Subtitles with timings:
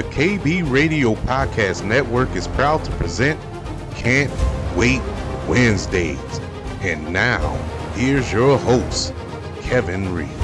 [0.00, 3.38] The KB Radio Podcast Network is proud to present
[3.96, 4.32] Can't
[4.74, 5.02] Wait
[5.46, 6.40] Wednesdays.
[6.80, 7.52] And now,
[7.96, 9.12] here's your host,
[9.60, 10.39] Kevin Reid.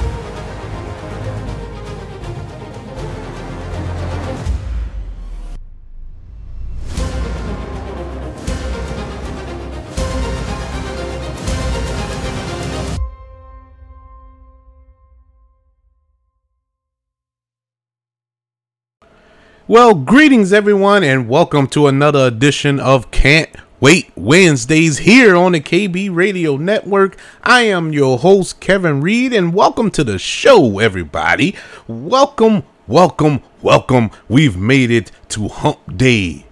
[19.69, 23.49] Well, greetings everyone, and welcome to another edition of Can't
[23.81, 27.17] Wait Wednesdays here on the KB Radio Network.
[27.43, 31.53] I am your host, Kevin Reid, and welcome to the show, everybody.
[31.85, 34.09] Welcome, welcome, welcome.
[34.29, 36.45] We've made it to hump day.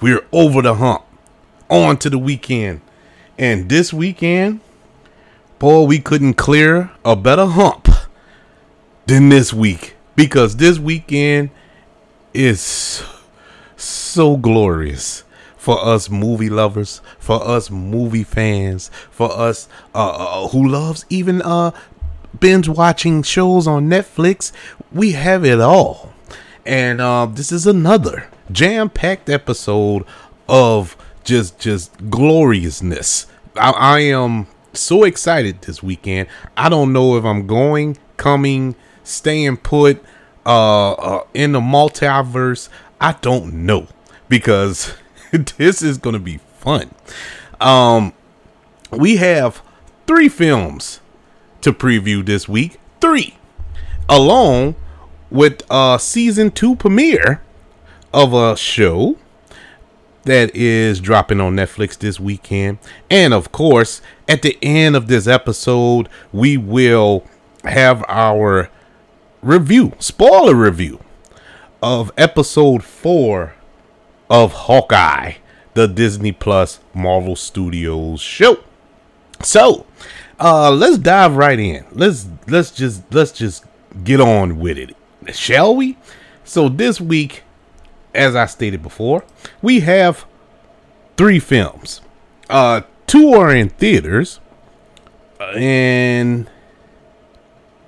[0.00, 1.04] We're over the hump,
[1.70, 2.80] on to the weekend.
[3.38, 4.58] And this weekend,
[5.60, 7.88] boy, we couldn't clear a better hump
[9.06, 11.50] than this week because this weekend
[12.36, 13.02] is
[13.76, 15.24] so glorious
[15.56, 21.42] for us movie lovers, for us movie fans, for us uh, uh, who loves even
[21.42, 21.72] uh
[22.38, 24.52] binge watching shows on Netflix.
[24.92, 26.12] We have it all,
[26.64, 30.04] and uh, this is another jam packed episode
[30.48, 33.26] of just just gloriousness.
[33.56, 36.28] I, I am so excited this weekend.
[36.56, 40.04] I don't know if I'm going, coming, staying put
[40.46, 42.68] uh, uh in the multiverse
[43.00, 43.86] i don't know.
[44.28, 44.94] Because
[45.56, 46.90] this is gonna be fun.
[47.60, 48.12] Um
[48.90, 49.62] we have
[50.06, 51.00] three films
[51.60, 52.78] to preview this week.
[53.00, 53.36] Three.
[54.08, 54.76] Along
[55.30, 57.42] with uh season two premiere
[58.12, 59.16] of a show
[60.26, 62.78] that is dropping on Netflix this weekend.
[63.10, 67.24] And of course, at the end of this episode, we will
[67.64, 68.70] have our
[69.42, 71.00] review, spoiler review
[71.82, 73.54] of episode four
[74.28, 75.34] of Hawkeye,
[75.74, 78.58] the Disney Plus Marvel Studios show.
[79.42, 79.86] So,
[80.40, 81.84] uh, let's dive right in.
[81.92, 83.64] Let's let's just let's just
[84.04, 84.96] get on with it,
[85.34, 85.96] shall we?
[86.44, 87.42] So this week,
[88.14, 89.24] as I stated before,
[89.62, 90.24] we have
[91.16, 92.00] three films.
[92.48, 94.40] Uh, two are in theaters,
[95.40, 96.48] and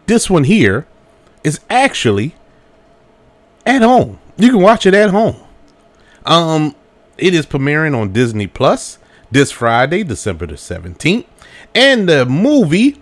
[0.06, 0.86] this one here
[1.44, 2.34] is actually
[3.66, 4.18] at home.
[4.36, 5.36] You can watch it at home.
[6.24, 6.74] Um,
[7.16, 8.98] it is premiering on Disney Plus
[9.30, 11.26] this Friday, December the 17th.
[11.74, 13.00] And the movie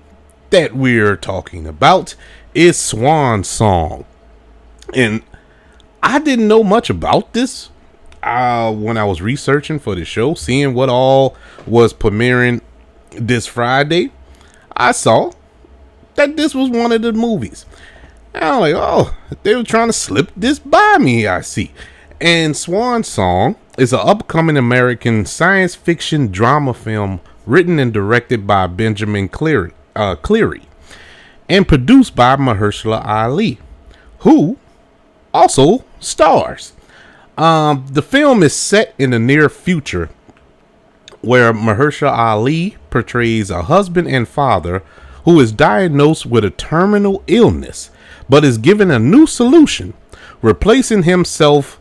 [0.50, 2.14] that we're talking about
[2.54, 4.04] is Swan Song.
[4.94, 5.22] And
[6.02, 7.70] I didn't know much about this
[8.22, 11.36] uh, when I was researching for the show, seeing what all
[11.66, 12.60] was premiering
[13.10, 14.12] this Friday.
[14.76, 15.32] I saw
[16.14, 17.66] that this was one of the movies.
[18.36, 21.72] And I'm like, oh, they were trying to slip this by me, I see.
[22.20, 28.66] And Swan Song is an upcoming American science fiction drama film written and directed by
[28.66, 30.62] Benjamin Cleary, uh, Cleary
[31.48, 33.58] and produced by Mahershala Ali,
[34.20, 34.58] who
[35.32, 36.74] also stars.
[37.38, 40.10] Um, the film is set in the near future
[41.22, 44.82] where Mahershala Ali portrays a husband and father
[45.24, 47.90] who is diagnosed with a terminal illness
[48.28, 49.94] but is given a new solution,
[50.42, 51.80] replacing himself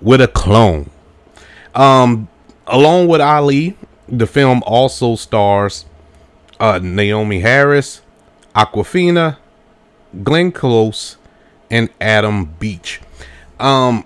[0.00, 0.90] with a clone.
[1.74, 2.28] Um,
[2.66, 3.76] along with Ali,
[4.08, 5.84] the film also stars
[6.60, 8.02] uh, Naomie Harris,
[8.54, 9.36] Awkwafina,
[10.22, 11.16] Glenn Close,
[11.70, 13.00] and Adam Beach.
[13.60, 14.04] Um,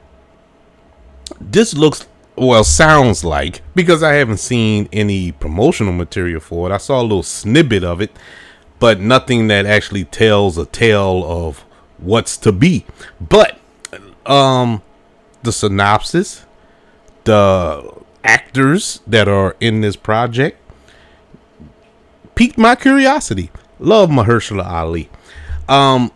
[1.40, 2.06] this looks
[2.36, 6.74] well sounds like because I haven't seen any promotional material for it.
[6.74, 8.10] I saw a little snippet of it,
[8.78, 11.64] but nothing that actually tells a tale of
[12.02, 12.84] what's to be.
[13.20, 13.58] But
[14.26, 14.82] um
[15.42, 16.46] the synopsis,
[17.24, 17.92] the
[18.24, 20.58] actors that are in this project
[22.34, 23.50] piqued my curiosity.
[23.78, 25.10] Love Mahershala Ali.
[25.68, 26.10] Um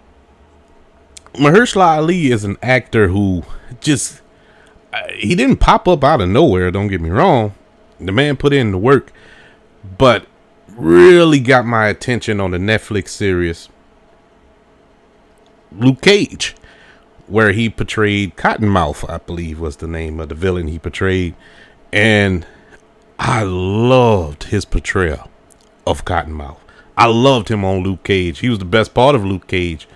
[1.35, 3.43] Mahershala Ali is an actor who
[3.81, 4.21] just
[4.93, 7.55] uh, he didn't pop up out of nowhere, don't get me wrong.
[8.01, 9.13] The man put in the work,
[9.99, 10.27] but
[10.69, 13.69] really got my attention on the Netflix series
[15.73, 16.55] Luke Cage,
[17.27, 21.35] where he portrayed Cottonmouth, I believe was the name of the villain he portrayed.
[21.93, 22.47] And
[23.19, 25.31] I loved his portrayal
[25.87, 26.59] of Cottonmouth.
[26.97, 28.39] I loved him on Luke Cage.
[28.39, 29.87] He was the best part of Luke Cage.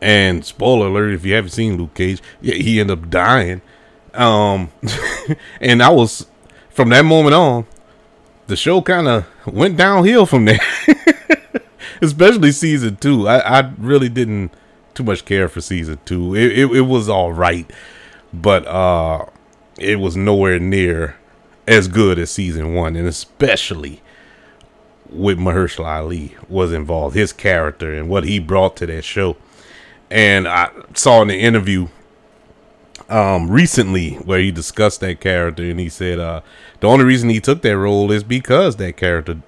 [0.00, 3.60] And spoiler alert, if you haven't seen Luke Cage, he ended up dying.
[4.14, 4.70] Um,
[5.60, 6.26] and I was
[6.70, 7.66] from that moment on,
[8.46, 10.60] the show kind of went downhill from there.
[12.02, 13.28] Especially season two.
[13.28, 14.52] I, I really didn't
[14.98, 16.34] too much care for season two.
[16.34, 17.70] It, it, it was all right,
[18.32, 19.26] but uh,
[19.78, 21.16] it was nowhere near
[21.68, 24.02] as good as season one, and especially
[25.08, 29.36] with Mahershala Ali was involved, his character and what he brought to that show.
[30.10, 31.88] And I saw in the interview
[33.08, 36.40] um, recently where he discussed that character, and he said uh,
[36.80, 39.40] the only reason he took that role is because that character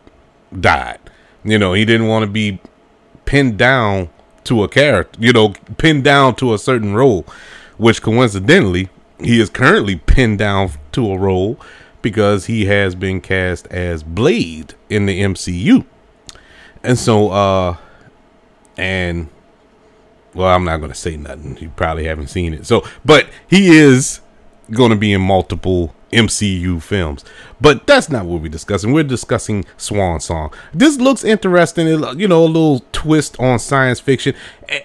[0.58, 1.00] died.
[1.42, 2.60] You know, he didn't want to be
[3.24, 4.10] pinned down
[4.44, 7.26] to a character, you know, pinned down to a certain role,
[7.76, 8.88] which coincidentally,
[9.18, 11.58] he is currently pinned down to a role
[12.02, 15.84] because he has been cast as Blade in the MCU.
[16.82, 17.76] And so, uh,
[18.78, 19.28] and
[20.34, 21.58] well, I'm not going to say nothing.
[21.58, 22.66] You probably haven't seen it.
[22.66, 24.20] So, but he is
[24.70, 27.24] going to be in multiple MCU films.
[27.60, 28.92] But that's not what we're discussing.
[28.92, 30.52] We're discussing Swan Song.
[30.72, 31.86] This looks interesting.
[31.86, 34.34] You know, a little twist on science fiction.
[34.68, 34.82] Eh,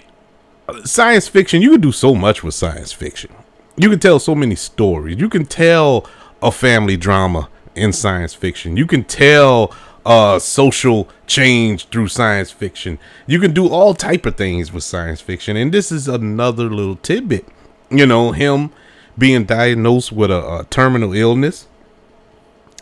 [0.84, 3.32] science fiction, you can do so much with science fiction.
[3.76, 5.18] You can tell so many stories.
[5.18, 6.08] You can tell
[6.42, 8.76] a family drama in science fiction.
[8.76, 9.74] You can tell
[10.06, 12.98] uh, social change through science fiction.
[13.26, 16.96] You can do all type of things with science fiction, and this is another little
[16.96, 17.46] tidbit.
[17.90, 18.70] You know, him
[19.18, 21.66] being diagnosed with a, a terminal illness,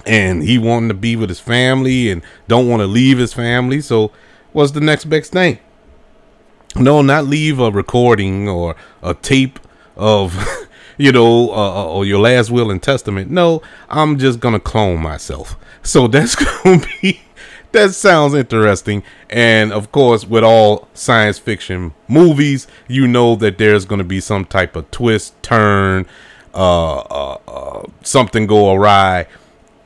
[0.06, 3.80] and he wanting to be with his family and don't want to leave his family.
[3.80, 4.10] So,
[4.52, 5.58] what's the next best thing?
[6.76, 9.60] No, not leave a recording or a tape
[9.96, 10.36] of
[10.96, 13.30] you know, uh, uh, or your last will and testament.
[13.30, 15.56] No, I'm just gonna clone myself.
[15.82, 17.20] So that's gonna be
[17.74, 19.02] that sounds interesting.
[19.28, 24.44] And of course, with all science fiction movies, you know that there's gonna be some
[24.44, 26.06] type of twist, turn,
[26.54, 29.26] uh, uh, uh something go awry,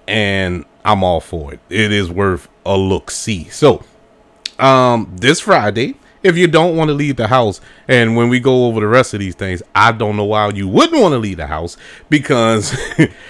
[0.06, 1.60] and I'm all for it.
[1.68, 3.10] It is worth a look.
[3.10, 3.84] See, so
[4.58, 7.60] um, this Friday if you don't want to leave the house.
[7.86, 10.68] And when we go over the rest of these things, I don't know why you
[10.68, 11.76] wouldn't want to leave the house
[12.10, 12.76] because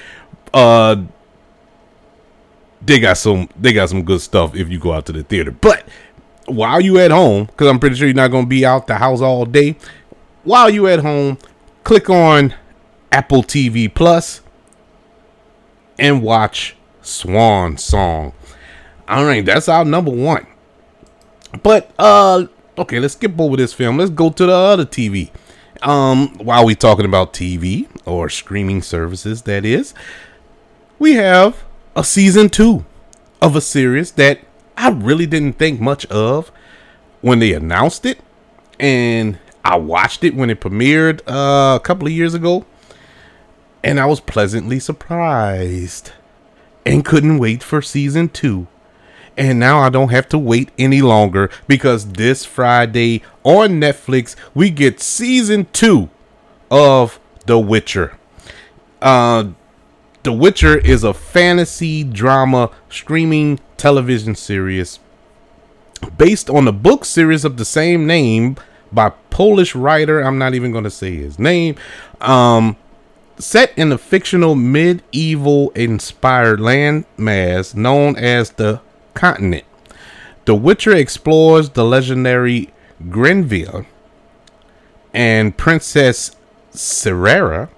[0.54, 0.96] uh
[2.82, 5.50] they got some they got some good stuff if you go out to the theater.
[5.50, 5.88] But
[6.46, 9.20] while you at home, because I'm pretty sure you're not gonna be out the house
[9.20, 9.76] all day,
[10.44, 11.38] while you at home,
[11.84, 12.54] click on
[13.12, 14.40] Apple TV Plus
[15.98, 18.32] and watch Swan Song.
[19.08, 20.46] All right, that's our number one.
[21.62, 22.46] But uh
[22.78, 23.98] Okay, let's skip over this film.
[23.98, 25.30] Let's go to the other TV.
[25.82, 29.94] Um, while we talking about TV or streaming services, that is,
[31.00, 31.64] we have
[31.98, 32.84] a season two
[33.42, 34.38] of a series that
[34.76, 36.52] I really didn't think much of
[37.22, 38.20] when they announced it,
[38.78, 42.64] and I watched it when it premiered uh, a couple of years ago,
[43.82, 46.12] and I was pleasantly surprised
[46.86, 48.68] and couldn't wait for season two.
[49.36, 54.70] And now I don't have to wait any longer because this Friday on Netflix, we
[54.70, 56.10] get season two
[56.70, 58.16] of The Witcher.
[59.02, 59.48] Uh,
[60.22, 64.98] the Witcher is a fantasy drama streaming television series
[66.16, 68.56] based on the book series of the same name
[68.92, 70.20] by Polish writer.
[70.20, 71.76] I'm not even going to say his name.
[72.20, 72.76] Um,
[73.38, 78.80] set in a fictional medieval inspired landmass known as the
[79.14, 79.64] continent.
[80.44, 82.72] The Witcher explores the legendary
[83.10, 83.86] Grenville
[85.12, 86.34] and Princess
[86.72, 87.68] Serera,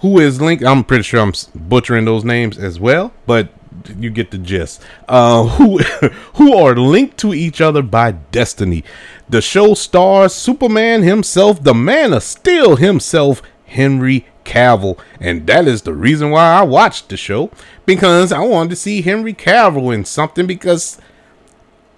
[0.00, 0.64] who is linked.
[0.64, 3.48] I'm pretty sure I'm butchering those names as well, but
[3.96, 4.82] you get the gist.
[5.08, 5.78] Uh, who
[6.34, 8.84] who are linked to each other by destiny.
[9.28, 15.82] The show stars Superman himself, the Man of Steel himself, Henry Cavill, and that is
[15.82, 17.50] the reason why I watched the show
[17.84, 20.98] because I wanted to see Henry Cavill in something because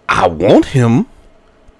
[0.09, 1.07] I want him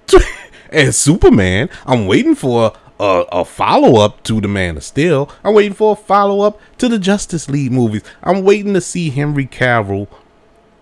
[0.07, 0.23] to,
[0.71, 1.69] as Superman.
[1.85, 5.29] I'm waiting for a, a, follow up to the Man of Steel.
[5.43, 8.03] I'm waiting for a follow up to the Justice League movies.
[8.21, 10.07] I'm waiting to see Henry Cavill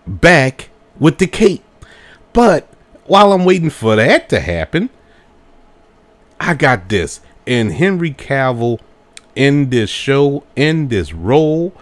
[0.06, 1.64] back with the cape.
[2.34, 2.68] But
[3.06, 4.90] while I'm waiting for that to happen,
[6.38, 7.22] I got this.
[7.46, 8.80] And Henry Cavill
[9.34, 11.72] in this show, in this role,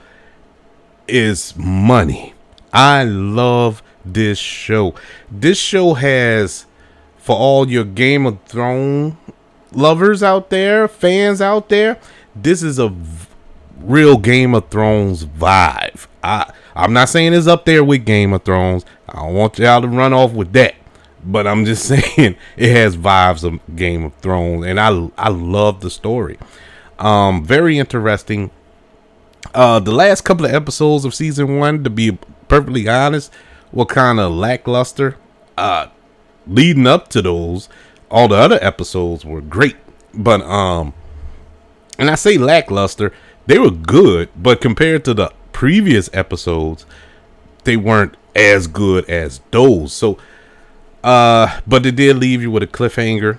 [1.09, 2.33] is money.
[2.73, 4.95] I love this show.
[5.29, 6.67] This show has,
[7.17, 9.15] for all your Game of Thrones
[9.73, 11.99] lovers out there, fans out there,
[12.35, 13.27] this is a v-
[13.81, 16.07] real Game of Thrones vibe.
[16.23, 18.85] I I'm not saying it's up there with Game of Thrones.
[19.09, 20.75] I don't want y'all to run off with that.
[21.25, 25.81] But I'm just saying it has vibes of Game of Thrones, and I I love
[25.81, 26.39] the story.
[26.99, 28.51] Um, very interesting.
[29.55, 33.33] Uh, the last couple of episodes of season one, to be perfectly honest,
[33.73, 35.17] were kind of lackluster.
[35.57, 35.89] Uh,
[36.47, 37.69] leading up to those,
[38.11, 39.77] all the other episodes were great,
[40.15, 40.95] but um,
[41.99, 43.13] And I say lackluster,
[43.47, 46.87] they were good, but compared to the previous episodes,
[47.65, 49.93] they weren't as good as those.
[49.93, 50.19] So,
[51.05, 53.39] uh, but they did leave you with a cliffhanger.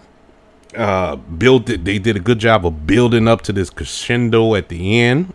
[0.75, 1.85] Uh, built it.
[1.85, 5.33] They did a good job of building up to this crescendo at the end,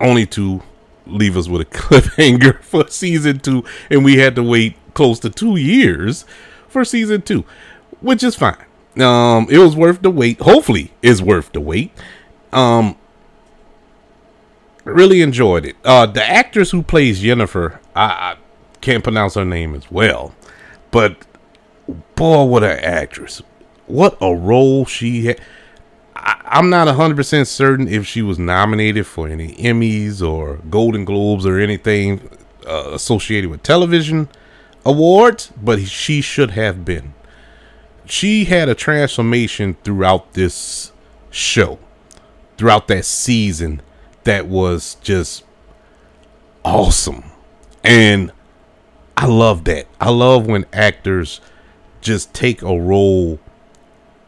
[0.00, 0.62] only to
[1.06, 5.30] leave us with a cliffhanger for season two, and we had to wait close to
[5.30, 6.24] two years
[6.72, 7.44] for season two,
[8.00, 8.64] which is fine.
[9.00, 10.40] Um, it was worth the wait.
[10.40, 11.92] Hopefully, it's worth the wait.
[12.52, 12.96] Um,
[14.84, 15.76] really enjoyed it.
[15.84, 18.36] Uh, the actress who plays Jennifer, I, I
[18.80, 20.34] can't pronounce her name as well,
[20.90, 21.16] but
[22.16, 23.42] boy, what an actress!
[23.86, 25.40] What a role she had.
[26.14, 31.46] I, am not 100% certain if she was nominated for any Emmys or Golden Globes
[31.46, 32.28] or anything
[32.66, 34.28] uh, associated with television
[34.84, 37.14] awards, but she should have been.
[38.04, 40.92] She had a transformation throughout this
[41.30, 41.78] show,
[42.56, 43.80] throughout that season
[44.24, 45.44] that was just
[46.64, 47.24] awesome.
[47.84, 48.32] And
[49.16, 49.86] I love that.
[50.00, 51.40] I love when actors
[52.00, 53.38] just take a role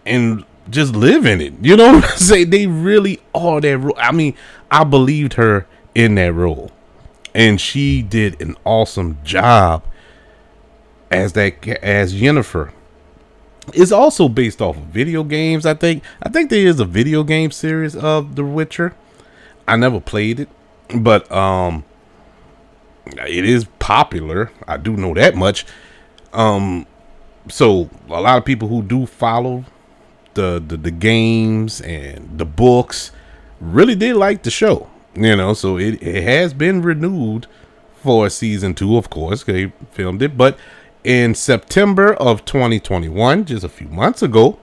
[0.06, 1.54] and just live in it.
[1.60, 2.50] You know what I'm saying?
[2.50, 3.96] They really are that role.
[3.98, 4.34] I mean,
[4.70, 6.70] I believed her in that role.
[7.34, 9.82] And she did an awesome job
[11.14, 12.72] as that as Jennifer.
[13.72, 16.02] It's also based off of video games, I think.
[16.22, 18.94] I think there is a video game series of The Witcher.
[19.66, 20.48] I never played it,
[20.94, 21.84] but um
[23.06, 24.50] it is popular.
[24.68, 25.64] I do know that much.
[26.32, 26.86] Um
[27.48, 29.64] so a lot of people who do follow
[30.34, 33.12] the, the the games and the books
[33.60, 34.90] really did like the show.
[35.14, 37.46] You know, so it, it has been renewed
[38.02, 39.44] for season two, of course.
[39.44, 40.58] They filmed it, but
[41.04, 44.58] in September of 2021, just a few months ago,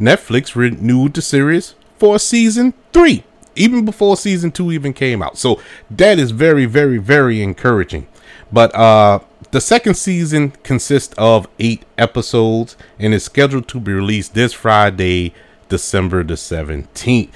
[0.00, 3.24] Netflix renewed the series for season three,
[3.54, 5.38] even before season two even came out.
[5.38, 8.08] So that is very, very, very encouraging.
[8.52, 9.20] But uh
[9.52, 15.32] the second season consists of eight episodes and is scheduled to be released this Friday,
[15.68, 17.30] December the 17th.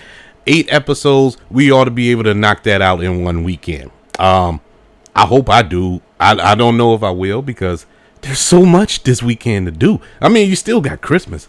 [0.47, 1.37] Eight episodes.
[1.51, 3.91] We ought to be able to knock that out in one weekend.
[4.19, 4.61] Um,
[5.15, 6.03] I hope I do.
[6.19, 7.87] I, I don't know if I will because
[8.23, 10.01] there's so much this weekend to do.
[10.21, 11.49] I mean, you still got Christmas.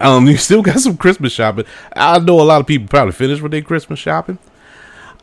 [0.00, 1.64] Um, you still got some Christmas shopping.
[1.94, 4.38] I know a lot of people probably finished with their Christmas shopping.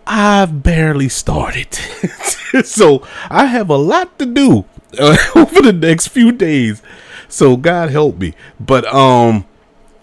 [0.05, 1.73] I've barely started.
[2.63, 4.65] so I have a lot to do
[4.99, 6.81] uh, over the next few days.
[7.29, 8.33] So God help me.
[8.59, 9.45] But um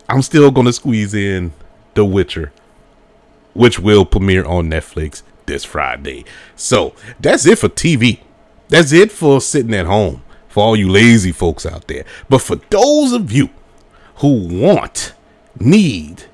[0.09, 1.53] I'm still gonna squeeze in
[1.95, 2.53] The Witcher,
[3.55, 6.25] which will premiere on Netflix this Friday.
[6.57, 8.21] So that's it for TV.
[8.69, 12.05] That's it for sitting at home for all you lazy folks out there.
[12.29, 13.49] But for those of you
[14.17, 15.15] who want,
[15.59, 16.25] need,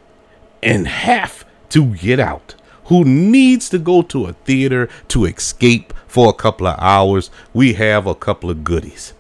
[0.63, 2.57] and have to get out,
[2.87, 7.75] who needs to go to a theater to escape for a couple of hours, we
[7.75, 9.13] have a couple of goodies.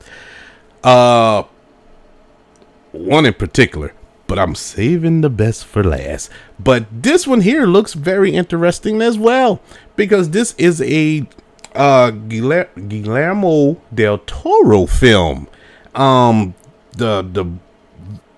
[0.82, 1.44] Uh
[2.92, 3.92] one in particular,
[4.26, 6.30] but I'm saving the best for last.
[6.58, 9.60] But this one here looks very interesting as well
[9.96, 11.26] because this is a
[11.76, 15.48] uh Guillermo del Toro film.
[15.94, 16.54] Um
[16.92, 17.46] the the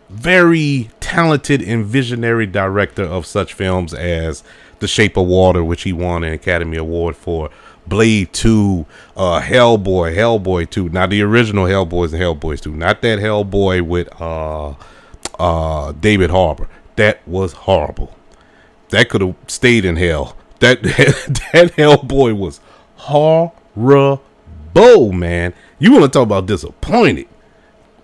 [0.08, 4.42] very talented and visionary director of such films as
[4.78, 7.50] The Shape of Water, which he won an Academy Award for,
[7.86, 10.90] Blade 2, uh, Hellboy, Hellboy 2.
[10.90, 14.74] Now the original Hellboys and Hellboys 2, not that Hellboy with uh,
[15.38, 16.68] uh, David Harbour.
[16.96, 18.14] That was horrible.
[18.90, 20.36] That could have stayed in hell.
[20.60, 22.60] That that Hellboy was
[22.98, 24.20] horrible,
[25.12, 25.54] man.
[25.78, 27.28] You want to talk about disappointed?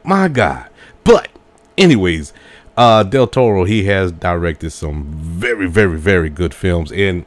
[0.02, 0.68] My God.
[1.02, 1.28] But
[1.76, 2.32] anyways,
[2.76, 7.24] uh, Del Toro he has directed some very, very, very good films, and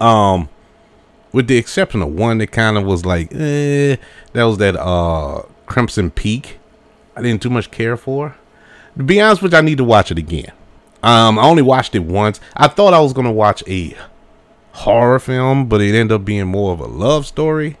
[0.00, 0.48] um,
[1.32, 3.96] with the exception of one that kind of was like, eh,
[4.32, 6.58] that was that uh Crimson Peak.
[7.16, 8.36] I didn't too much care for.
[8.96, 10.52] To be honest with you, I need to watch it again.
[11.02, 12.40] Um, I only watched it once.
[12.56, 13.96] I thought I was gonna watch a
[14.76, 17.76] horror film, but it ended up being more of a love story,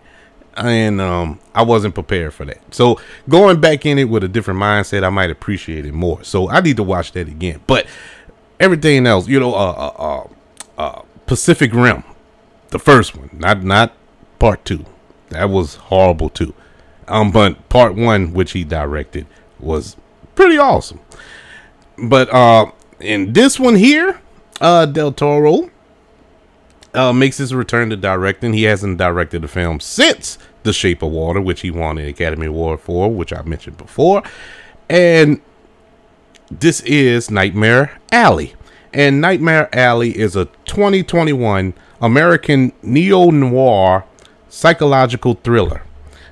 [0.56, 2.74] and um, I wasn't prepared for that.
[2.74, 6.22] So going back in it with a different mindset, I might appreciate it more.
[6.24, 7.60] So I need to watch that again.
[7.66, 7.86] But
[8.58, 10.28] everything else, you know, uh, uh,
[10.78, 12.04] uh, uh Pacific Rim
[12.70, 13.92] the first one, not not
[14.38, 14.84] part two.
[15.30, 16.54] That was horrible too.
[17.08, 19.26] Um, but part one, which he directed,
[19.58, 19.96] was
[20.34, 21.00] pretty awesome.
[21.96, 24.20] But uh, in this one here,
[24.60, 25.70] uh, Del Toro
[26.96, 28.52] uh, makes his return to directing.
[28.52, 32.46] He hasn't directed a film since The Shape of Water, which he won an Academy
[32.46, 34.22] Award for, which I mentioned before.
[34.88, 35.40] And
[36.50, 38.54] this is Nightmare Alley.
[38.92, 44.04] And Nightmare Alley is a 2021 American neo noir
[44.48, 45.82] psychological thriller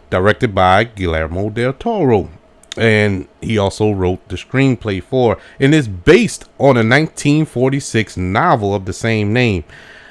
[0.09, 2.31] directed by Guillermo del Toro.
[2.77, 8.85] And he also wrote the screenplay for, and is based on a 1946 novel of
[8.85, 9.65] the same name.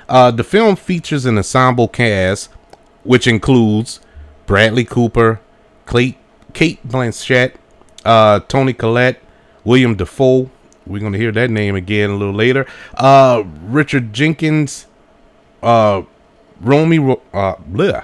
[0.07, 2.49] Uh, the film features an ensemble cast,
[3.03, 3.99] which includes
[4.45, 5.39] Bradley Cooper,
[5.85, 6.17] Cate,
[6.53, 7.55] Blanchett,
[8.05, 9.21] uh, Toni Collette,
[9.63, 10.49] William Dafoe.
[10.85, 12.65] We're going to hear that name again a little later.
[12.93, 14.87] Uh, Richard Jenkins,
[15.61, 16.03] uh,
[16.59, 16.97] Romy,
[17.33, 18.03] uh, bleh,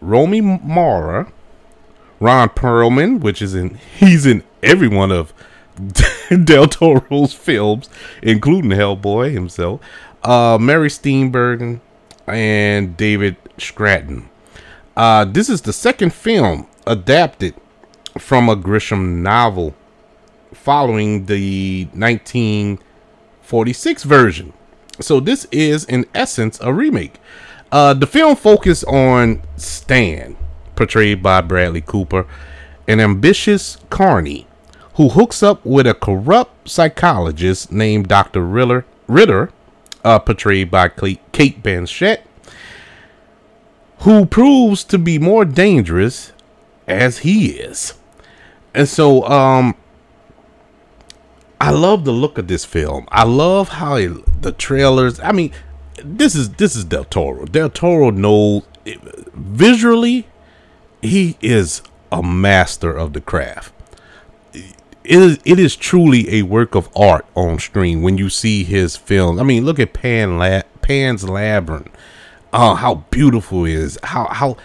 [0.00, 1.32] Romy Mara,
[2.20, 5.32] Ron Perlman, which is in he's in every one of
[6.44, 7.88] Del Toro's films,
[8.22, 9.80] including Hellboy himself.
[10.24, 11.80] Uh, Mary Steenburgen
[12.26, 14.30] and David Stratton.
[14.96, 17.54] Uh, this is the second film adapted
[18.18, 19.74] from a Gresham novel
[20.52, 24.54] following the 1946 version.
[25.00, 27.20] So this is in essence a remake.
[27.70, 30.36] Uh, the film focused on Stan,
[30.76, 32.26] portrayed by Bradley Cooper,
[32.86, 34.46] an ambitious carny
[34.94, 38.42] who hooks up with a corrupt psychologist named Dr.
[38.42, 39.50] Ritter, Ritter
[40.04, 42.22] uh, portrayed by Cate Blanchett,
[44.00, 46.32] who proves to be more dangerous
[46.86, 47.94] as he is.
[48.74, 49.76] And so, um,
[51.60, 53.06] I love the look of this film.
[53.10, 55.18] I love how the trailers.
[55.20, 55.52] I mean,
[56.04, 57.46] this is this is Del Toro.
[57.46, 58.64] Del Toro knows
[59.32, 60.26] visually,
[61.00, 63.73] he is a master of the craft.
[65.04, 68.96] It is, it is truly a work of art on screen when you see his
[68.96, 69.38] film.
[69.38, 71.94] I mean, look at Pan La- Pan's Labyrinth.
[72.52, 73.98] Oh, how beautiful is.
[74.02, 74.56] How how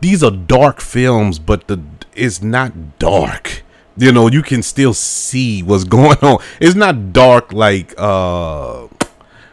[0.00, 1.82] these are dark films, but the
[2.14, 3.62] it's not dark.
[3.96, 6.42] You know, you can still see what's going on.
[6.60, 8.86] It's not dark like uh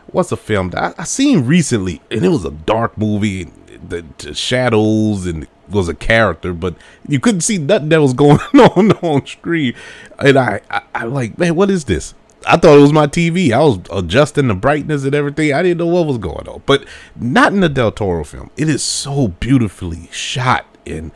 [0.07, 3.51] what's a film that I, I seen recently, and it was a dark movie.
[3.87, 6.75] The, the, shadows and was a character, but
[7.07, 9.73] you couldn't see nothing that was going on on screen.
[10.19, 12.13] And I, I, I like, man, what is this?
[12.45, 13.51] I thought it was my TV.
[13.51, 15.53] I was adjusting the brightness and everything.
[15.53, 18.51] I didn't know what was going on, but not in the Del Toro film.
[18.55, 21.11] It is so beautifully shot and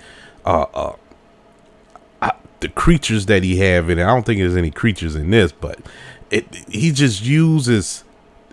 [0.45, 0.95] uh, uh,
[2.61, 4.03] the creatures that he have in it.
[4.03, 5.79] I don't think there's any creatures in this, but
[6.29, 8.05] it he just uses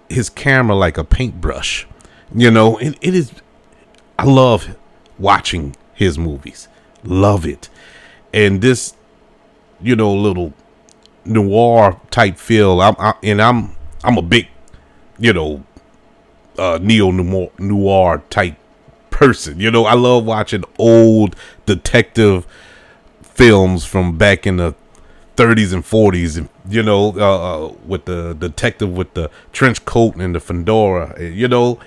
[0.09, 1.87] his camera like a paintbrush.
[2.35, 3.33] You know, it, it is.
[4.19, 4.77] I love
[5.19, 6.69] watching his movies.
[7.03, 7.69] Love it,
[8.33, 8.95] and this,
[9.81, 10.55] you know, little
[11.25, 12.81] noir type feel.
[12.81, 14.49] I'm I, and I'm I'm a big,
[15.19, 15.65] you know,
[16.57, 18.57] uh, neo noir, type
[19.11, 19.59] person.
[19.59, 21.35] You know, I love watching old
[21.67, 22.47] detective
[23.23, 24.75] films from back in the
[25.37, 30.17] 30s and 40s, and you know, uh, uh, with the detective with the trench coat
[30.17, 31.81] and the fedora, you know,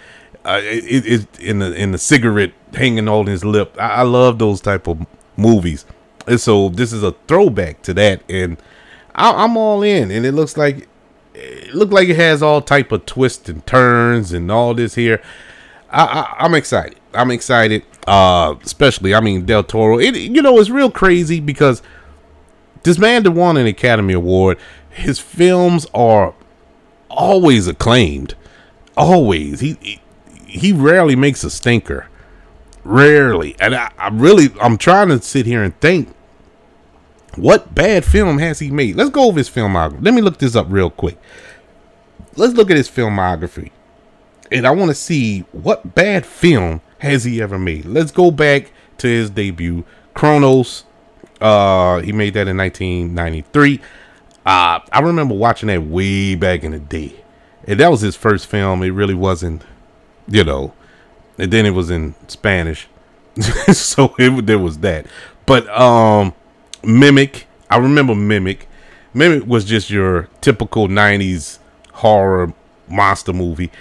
[0.46, 3.76] uh, it, it in the in the cigarette hanging on his lip.
[3.80, 5.06] I, I, love those type of
[5.38, 5.86] movies,
[6.28, 8.58] and so this is a throwback to that, and
[9.16, 10.12] I, am all in.
[10.12, 10.88] And it looks like
[11.34, 15.22] it looked like it has all type of twists and turns and all this here.
[15.90, 16.98] I, I, am excited.
[17.14, 20.00] I'm excited, uh, especially I mean Del Toro.
[20.00, 21.82] It you know it's real crazy because
[22.84, 24.58] this man that won an Academy Award,
[24.90, 26.34] his films are
[27.10, 28.36] always acclaimed.
[28.98, 29.60] Always.
[29.60, 30.02] He he,
[30.46, 32.08] he rarely makes a stinker.
[32.92, 33.56] Rarely.
[33.60, 36.14] And I, I really I'm trying to sit here and think
[37.36, 38.96] what bad film has he made?
[38.96, 40.04] Let's go over his filmography.
[40.04, 41.18] Let me look this up real quick.
[42.36, 43.72] Let's look at his filmography.
[44.52, 47.86] And I want to see what bad film has he ever made.
[47.86, 50.84] Let's go back to his debut, Cronos.
[51.40, 53.80] uh, he made that in 1993.
[54.46, 57.16] Uh, I remember watching that way back in the day,
[57.66, 58.84] and that was his first film.
[58.84, 59.64] It really wasn't,
[60.28, 60.74] you know,
[61.42, 62.88] and then it was in Spanish,
[63.74, 65.08] so it, there was that.
[65.48, 66.34] But um,
[66.84, 68.68] Mimic, I remember Mimic.
[69.16, 71.58] Mimic was just your typical 90s
[71.94, 72.54] horror
[72.88, 73.72] monster movie.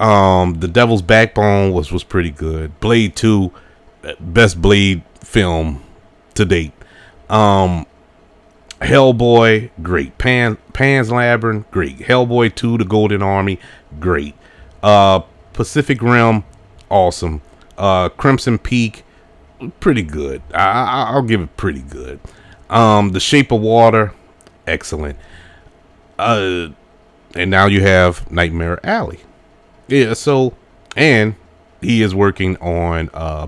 [0.00, 2.78] Um, The Devil's Backbone was was pretty good.
[2.80, 3.52] Blade 2,
[4.18, 5.84] best Blade film
[6.34, 6.72] to date.
[7.28, 7.86] Um,
[8.80, 10.18] Hellboy, great.
[10.18, 11.98] Pan Pan's Labyrinth, great.
[11.98, 13.60] Hellboy 2, The Golden Army,
[14.00, 14.34] great.
[14.82, 15.20] Uh,
[15.52, 16.42] Pacific Rim,
[16.90, 17.40] awesome.
[17.78, 19.04] Uh, Crimson Peak,
[19.80, 20.42] pretty good.
[20.52, 22.20] I, will give it pretty good.
[22.68, 24.12] Um, The Shape of Water,
[24.66, 25.18] excellent.
[26.18, 26.68] Uh,
[27.34, 29.20] and now you have Nightmare Alley.
[29.88, 30.54] Yeah, so
[30.96, 31.34] and
[31.80, 33.46] he is working on uh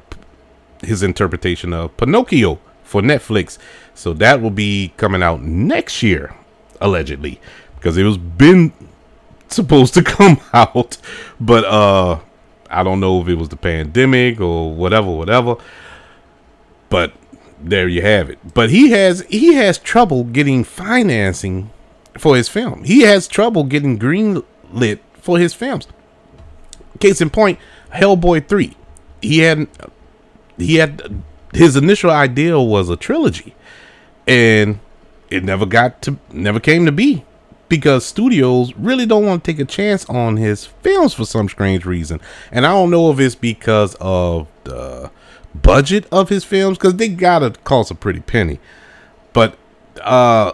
[0.82, 3.58] his interpretation of Pinocchio for Netflix.
[3.94, 6.34] So that will be coming out next year,
[6.80, 7.40] allegedly.
[7.76, 8.72] because it was been
[9.48, 10.96] supposed to come out,
[11.40, 12.20] but uh,
[12.72, 15.56] I don't know if it was the pandemic or whatever, whatever.
[16.88, 17.12] But
[17.60, 18.38] there you have it.
[18.54, 21.70] But he has he has trouble getting financing
[22.18, 22.84] for his film.
[22.84, 25.86] He has trouble getting green lit for his films.
[26.98, 27.58] Case in point,
[27.92, 28.76] Hellboy three.
[29.20, 29.68] He had
[30.58, 33.54] he had his initial idea was a trilogy,
[34.26, 34.80] and
[35.30, 37.24] it never got to never came to be
[37.72, 41.86] because studios really don't want to take a chance on his films for some strange
[41.86, 42.20] reason.
[42.50, 45.10] And I don't know if it's because of the
[45.54, 48.60] budget of his films because they gotta cost a pretty penny.
[49.32, 49.56] But
[50.02, 50.52] uh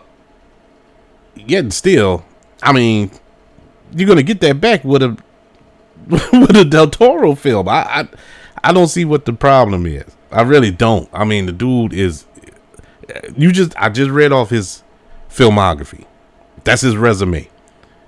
[1.34, 2.24] yet still,
[2.62, 3.10] I mean,
[3.92, 5.20] you're gonna get that back with a
[6.06, 7.68] with a Del Toro film.
[7.68, 8.08] I, I
[8.62, 10.16] I don't see what the problem is.
[10.30, 11.08] I really don't.
[11.12, 12.26] I mean, the dude is.
[13.36, 14.84] You just I just read off his
[15.28, 16.06] filmography.
[16.68, 17.48] That's his resume.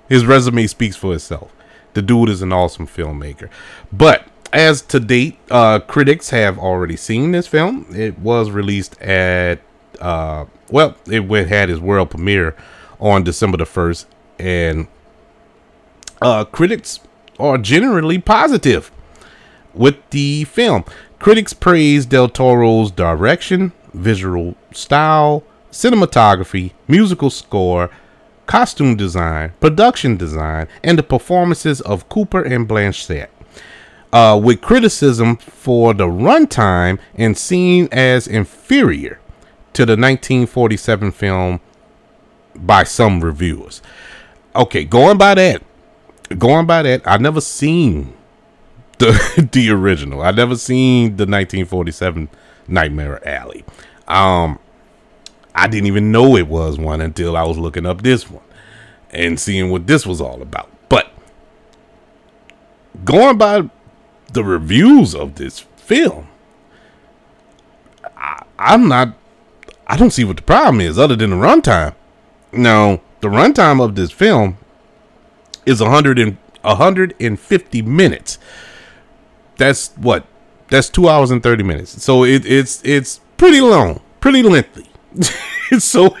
[0.07, 1.51] His resume speaks for itself.
[1.95, 3.49] The dude is an awesome filmmaker.
[3.91, 7.87] But as to date, uh, critics have already seen this film.
[7.89, 9.61] It was released at
[9.99, 12.55] uh, well, it went had its world premiere
[12.99, 14.05] on December the first,
[14.37, 14.87] and
[16.21, 16.99] uh, critics
[17.39, 18.91] are generally positive
[19.73, 20.85] with the film.
[21.17, 27.89] Critics praise Del Toro's direction, visual style, cinematography, musical score,
[28.45, 33.27] costume design, production design, and the performances of Cooper and Blanchett.
[34.13, 39.21] Uh, with criticism for the runtime and seen as inferior
[39.71, 41.61] to the 1947 film
[42.55, 43.81] by some reviewers.
[44.53, 45.63] Okay, going by that,
[46.37, 48.13] going by that, I never seen
[48.97, 50.21] the the original.
[50.21, 52.29] I never seen the 1947
[52.67, 53.63] Nightmare Alley.
[54.07, 54.59] Um,
[55.53, 58.43] I didn't even know it was one until I was looking up this one
[59.11, 60.69] and seeing what this was all about.
[60.89, 61.11] But
[63.03, 63.69] going by
[64.31, 66.27] the reviews of this film,
[68.15, 69.15] I, I'm not.
[69.87, 71.95] I don't see what the problem is other than the runtime.
[72.53, 74.57] Now, the runtime of this film
[75.65, 78.37] is 100 and 150 minutes.
[79.57, 80.25] That's what?
[80.69, 82.01] That's two hours and 30 minutes.
[82.03, 84.90] So it, it's it's pretty long, pretty lengthy.
[85.79, 86.15] so,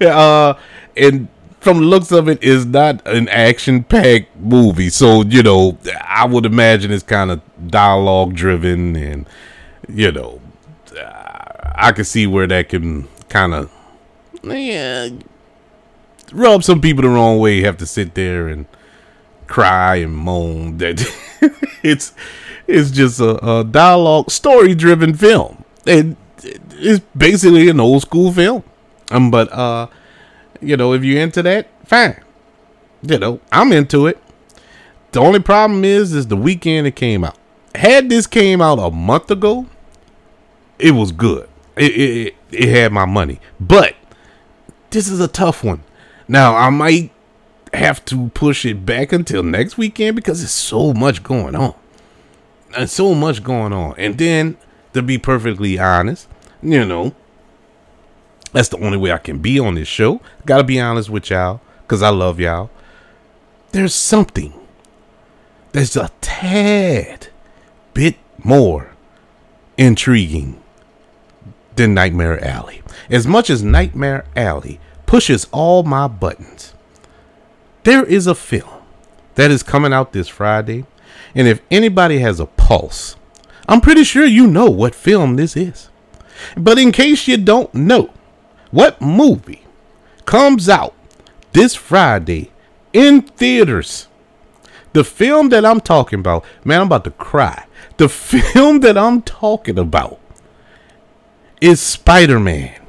[0.00, 0.54] uh,
[0.96, 1.28] and
[1.60, 4.90] from the looks of it, is not an action-packed movie.
[4.90, 9.26] So you know, I would imagine it's kind of dialogue-driven, and
[9.88, 10.40] you know,
[11.74, 13.70] I can see where that can kind of
[14.42, 15.08] yeah
[16.32, 17.62] rub some people the wrong way.
[17.62, 18.66] Have to sit there and
[19.46, 20.78] cry and moan.
[20.78, 21.00] That
[21.82, 22.12] it's
[22.66, 25.64] it's just a, a dialogue story driven film.
[25.86, 26.16] and
[26.74, 28.62] it's basically an old school film.
[29.10, 29.88] Um, but uh,
[30.60, 32.20] you know, if you're into that, fine.
[33.02, 34.18] You know, I'm into it.
[35.12, 37.36] The only problem is, is the weekend it came out.
[37.74, 39.66] Had this came out a month ago,
[40.78, 41.48] it was good.
[41.76, 43.40] It, it, it had my money.
[43.60, 43.94] But
[44.90, 45.82] this is a tough one.
[46.26, 47.10] Now I might
[47.72, 51.74] have to push it back until next weekend because there's so much going on.
[52.76, 53.94] And so much going on.
[53.98, 54.56] And then
[54.94, 56.28] to be perfectly honest,
[56.64, 57.14] you know,
[58.52, 60.20] that's the only way I can be on this show.
[60.46, 62.70] Gotta be honest with y'all, because I love y'all.
[63.72, 64.54] There's something
[65.72, 67.28] that's a tad
[67.92, 68.92] bit more
[69.76, 70.60] intriguing
[71.76, 72.82] than Nightmare Alley.
[73.10, 76.74] As much as Nightmare Alley pushes all my buttons,
[77.82, 78.70] there is a film
[79.34, 80.86] that is coming out this Friday.
[81.34, 83.16] And if anybody has a pulse,
[83.68, 85.90] I'm pretty sure you know what film this is.
[86.56, 88.10] But in case you don't know,
[88.70, 89.64] what movie
[90.24, 90.94] comes out
[91.52, 92.50] this Friday
[92.92, 94.08] in theaters?
[94.92, 97.66] The film that I'm talking about, man, I'm about to cry.
[97.96, 100.20] The film that I'm talking about
[101.60, 102.80] is Spider Man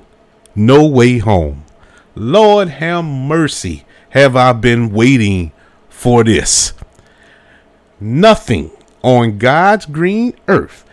[0.56, 1.66] No Way Home.
[2.14, 5.52] Lord have mercy, have I been waiting
[5.90, 6.74] for this.
[8.00, 10.85] Nothing on God's green earth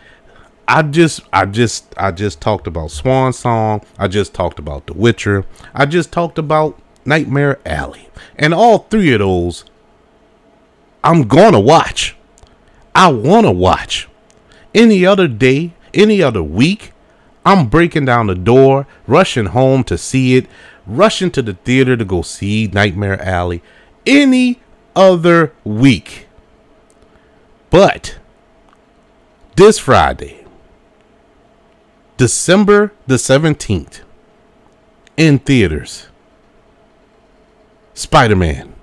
[0.67, 3.83] I just I just I just talked about Swan Song.
[3.99, 5.45] I just talked about The Witcher.
[5.75, 8.09] I just talked about Nightmare Alley.
[8.37, 9.65] And all three of those
[11.05, 12.17] I'm to watch.
[12.95, 14.09] I want to watch.
[14.75, 16.93] Any other day, any other week,
[17.45, 20.47] I'm breaking down the door, rushing home to see it,
[20.87, 23.63] rushing to the theater to go see Nightmare Alley.
[24.07, 24.61] Any
[24.95, 26.29] other week.
[27.71, 28.19] But
[29.57, 30.42] this Friday,
[32.23, 34.03] December the 17th
[35.17, 36.07] in theaters.
[37.95, 38.75] Spider Man,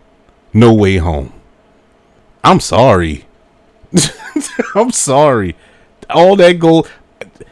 [0.52, 1.32] No Way Home.
[2.44, 3.28] I'm sorry.
[4.76, 5.56] I'm sorry.
[6.10, 6.92] All that gold.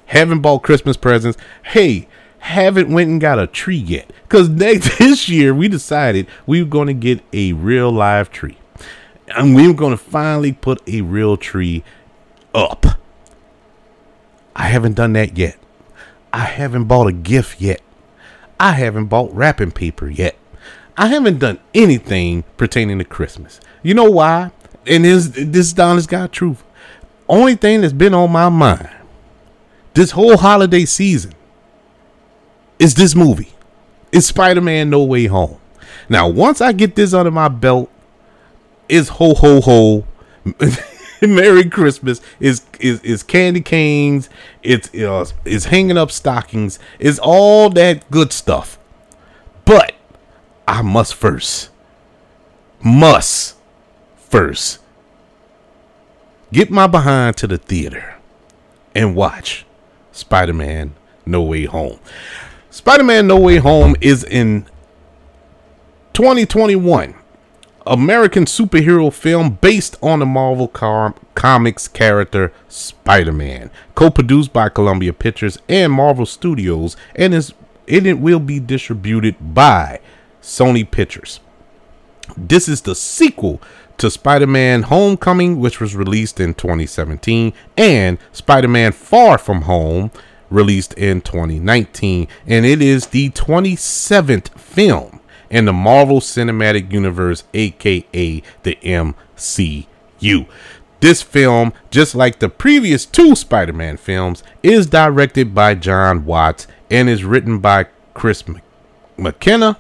[0.08, 1.38] Haven't bought Christmas presents.
[1.64, 4.12] Hey, haven't went and got a tree yet.
[4.28, 8.58] Cause next this year we decided we were going to get a real live tree,
[9.30, 11.86] and we were going to finally put a real tree
[12.54, 12.86] up.
[14.54, 15.58] I haven't done that yet.
[16.38, 17.82] I haven't bought a gift yet.
[18.60, 20.38] I haven't bought wrapping paper yet.
[20.96, 23.60] I haven't done anything pertaining to Christmas.
[23.82, 24.52] You know why?
[24.86, 26.64] And this this is honest God truth.
[27.28, 28.88] Only thing that's been on my mind
[29.96, 31.34] this whole holiday season
[32.78, 33.54] is this movie.
[34.12, 35.58] It's Spider-Man No Way Home.
[36.08, 37.90] Now, once I get this under my belt,
[38.88, 40.06] it's ho ho ho.
[41.22, 44.30] Merry Christmas is is is candy canes.
[44.64, 46.80] It's uh, is hanging up stockings.
[47.00, 48.78] It's all that good stuff.
[49.66, 49.94] But
[50.68, 51.70] I must first,
[52.82, 53.56] must
[54.16, 54.80] first
[56.52, 58.16] get my behind to the theater
[58.96, 59.66] and watch
[60.12, 60.94] Spider-Man
[61.26, 62.00] No Way Home.
[62.70, 64.66] Spider-Man No Way Home is in
[66.14, 67.16] 2021
[67.88, 74.70] American superhero film based on the Marvel com- Comics character Spider Man, co produced by
[74.70, 77.54] Columbia Pictures and Marvel Studios, and is,
[77.86, 80.00] it will be distributed by
[80.42, 81.40] Sony Pictures.
[82.36, 83.62] This is the sequel
[83.98, 90.12] to Spider Man Homecoming, which was released in 2017, and Spider Man Far From Home,
[90.50, 95.17] released in 2019, and it is the 27th film
[95.50, 100.48] in the Marvel Cinematic Universe, aka the MCU.
[101.00, 106.68] This film, just like the previous two Spider Man films, is directed by Jon Watts
[106.90, 108.44] and is written by Chris
[109.18, 109.78] McKenna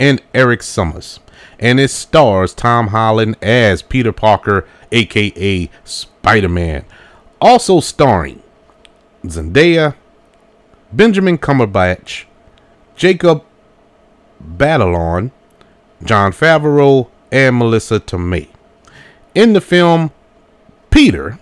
[0.00, 1.20] and Eric Sommers.
[1.58, 6.84] And it stars Tom Holland as Peter Parker, aka Spider Man.
[7.40, 8.42] Also starring
[9.24, 9.94] Zendaya,
[10.92, 12.24] Benjamin Cumberbatch,
[12.96, 13.44] Jacob
[14.42, 15.30] Batalon,
[16.04, 18.48] Jon Favreau, and Melissa Tomei.
[19.34, 20.10] In the film,
[20.90, 21.38] Peter,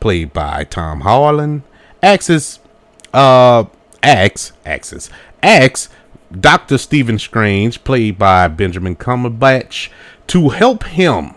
[0.00, 1.62] played by Tom Holland,
[2.02, 2.60] axes,
[3.14, 3.64] uh,
[4.02, 5.10] axe, axes,
[5.42, 5.88] axe,
[6.38, 9.88] Doctor Stephen Strange, played by Benjamin Cumberbatch,
[10.26, 11.34] to help him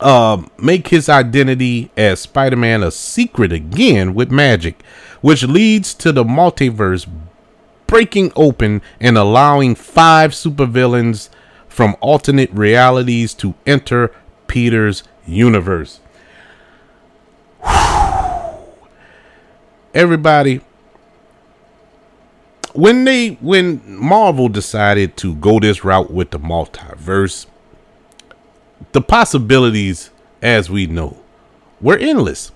[0.00, 4.82] uh, make his identity as Spider Man a secret again with magic,
[5.20, 7.08] which leads to the multiverse
[7.92, 11.28] breaking open and allowing five supervillains
[11.68, 14.10] from alternate realities to enter
[14.46, 16.00] Peter's universe.
[19.92, 20.62] Everybody,
[22.72, 27.44] when they when Marvel decided to go this route with the multiverse,
[28.92, 30.08] the possibilities,
[30.40, 31.18] as we know,
[31.78, 32.52] were endless.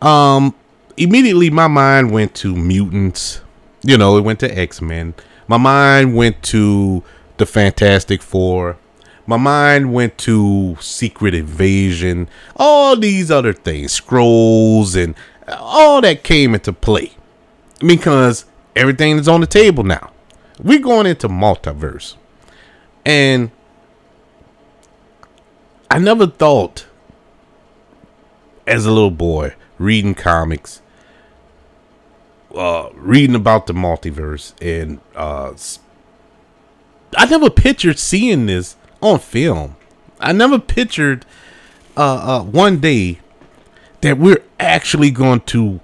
[0.00, 0.54] Um,
[0.96, 3.42] immediately my mind went to mutants,
[3.84, 5.14] you know, it went to X Men.
[5.46, 7.02] My mind went to
[7.36, 8.78] the Fantastic Four.
[9.26, 12.28] My mind went to Secret Invasion.
[12.56, 15.14] All these other things, scrolls, and
[15.48, 17.12] all that came into play
[17.78, 20.10] because everything is on the table now.
[20.62, 22.16] We're going into multiverse,
[23.04, 23.50] and
[25.90, 26.86] I never thought
[28.66, 30.80] as a little boy reading comics
[32.56, 35.54] uh, reading about the multiverse, and uh,
[37.16, 39.76] I never pictured seeing this on film.
[40.20, 41.26] I never pictured
[41.96, 43.20] uh, uh, one day
[44.00, 45.80] that we're actually going to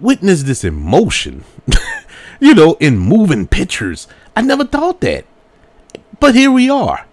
[0.00, 1.44] witness this emotion,
[2.40, 4.06] you know, in moving pictures.
[4.36, 5.24] I never thought that,
[6.20, 7.06] but here we are.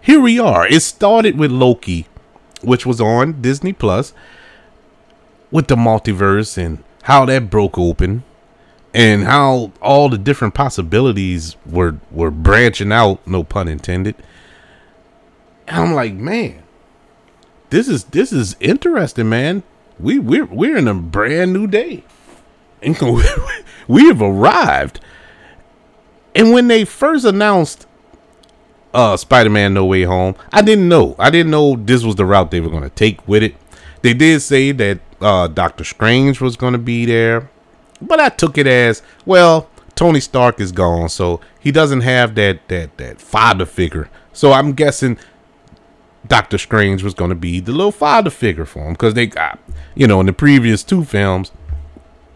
[0.00, 0.66] Here we are.
[0.66, 2.06] It started with Loki,
[2.62, 4.12] which was on Disney Plus,
[5.50, 8.24] with the multiverse and how that broke open
[8.94, 14.14] and how all the different possibilities were were branching out no pun intended.
[15.66, 16.62] And i'm like man
[17.72, 19.62] this is this is interesting man.
[19.98, 22.04] We we're we're in a brand new day.
[22.82, 23.00] And
[23.88, 25.00] we have arrived.
[26.34, 27.86] And when they first announced
[28.92, 31.16] uh spider-man no way home i didn't know.
[31.18, 33.54] I didn't know this was the route they were going to take with it.
[34.02, 37.50] They did say that uh doctor strange was going to be there
[38.02, 39.68] but I took it as well.
[39.94, 44.08] Tony Stark is gone, so he doesn't have that that that father figure.
[44.32, 45.18] So I'm guessing
[46.26, 49.58] Doctor Strange was going to be the little father figure for him because they got,
[49.94, 51.52] you know, in the previous two films,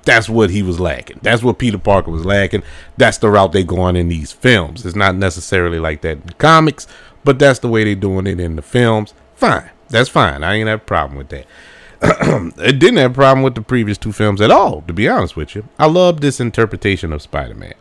[0.05, 1.18] That's what he was lacking.
[1.22, 2.62] That's what Peter Parker was lacking.
[2.96, 4.87] That's the route they going in these films.
[4.87, 6.87] It's not necessarily like that in the comics,
[7.24, 9.14] but that's the way they're doing it in the films.
[9.35, 9.70] Fine.
[9.88, 10.44] That's fine.
[10.44, 11.46] I ain't have a problem with that.
[12.03, 15.37] it didn't have a problem with the previous two films at all, to be honest
[15.37, 15.67] with you.
[15.79, 17.75] I love this interpretation of Spider-Man.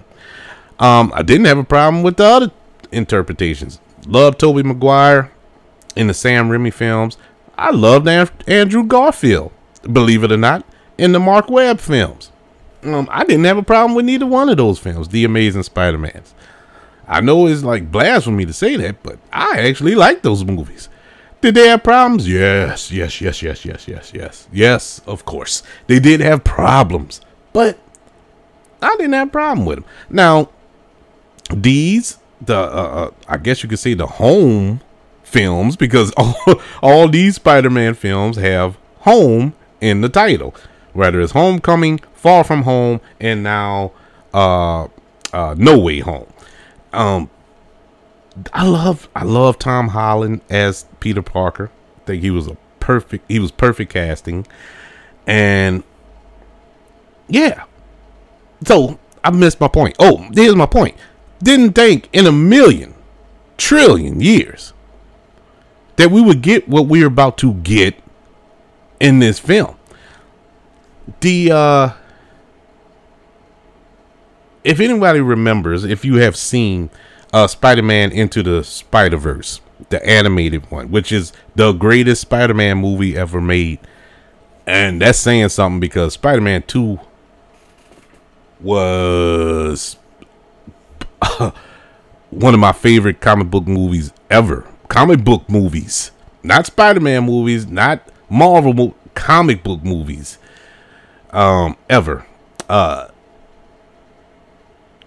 [0.80, 2.52] Um, I didn't have a problem with the other
[2.92, 3.80] interpretations.
[4.08, 5.32] Love Tobey Maguire
[5.96, 7.18] in the Sam Raimi films.
[7.58, 9.52] I loved Andrew Garfield,
[9.92, 10.66] believe it or not,
[10.98, 12.32] in the Mark Webb films.
[12.84, 16.34] Um, I didn't have a problem with neither one of those films, The Amazing Spider-Mans.
[17.08, 20.90] I know it's like blasphemy to say that, but I actually like those movies.
[21.42, 22.28] Did they have problems?
[22.28, 24.48] Yes, yes, yes, yes, yes, yes, yes.
[24.52, 25.64] Yes, of course.
[25.88, 27.22] They did have problems,
[27.54, 27.78] but
[28.82, 29.86] I didn't have a problem with them.
[30.10, 30.50] Now,
[31.54, 34.82] these, the, uh, uh I guess you could say the home
[35.24, 36.36] films, because all,
[36.82, 40.56] all these Spider Man films have home in the title,
[40.94, 43.92] whether it's Homecoming, Far From Home, and now
[44.34, 44.88] uh,
[45.34, 46.28] uh, No Way Home.
[46.94, 47.30] Um,
[48.54, 51.72] I love I love Tom Holland as Peter Parker.
[51.98, 54.46] I think he was a perfect he was perfect casting.
[55.26, 55.84] And
[57.28, 57.64] yeah.
[58.66, 59.96] So I missed my point.
[60.00, 60.96] Oh, here's my point.
[61.42, 62.94] Didn't think in a million
[63.58, 64.74] trillion years
[65.96, 67.96] that we would get what we're about to get
[69.00, 69.78] in this film.
[71.22, 71.90] The uh
[74.66, 76.90] if anybody remembers, if you have seen
[77.34, 83.42] uh, Spider-Man Into the Spider-Verse, the animated one, which is the greatest Spider-Man movie ever
[83.42, 83.80] made.
[84.68, 87.00] And that's saying something because Spider-Man 2
[88.62, 89.98] was
[92.30, 94.68] one of my favorite comic book movies ever.
[94.88, 96.12] Comic book movies.
[96.44, 100.38] Not Spider-Man movies, not Marvel mo- comic book movies.
[101.32, 102.26] Um ever.
[102.70, 103.10] Uh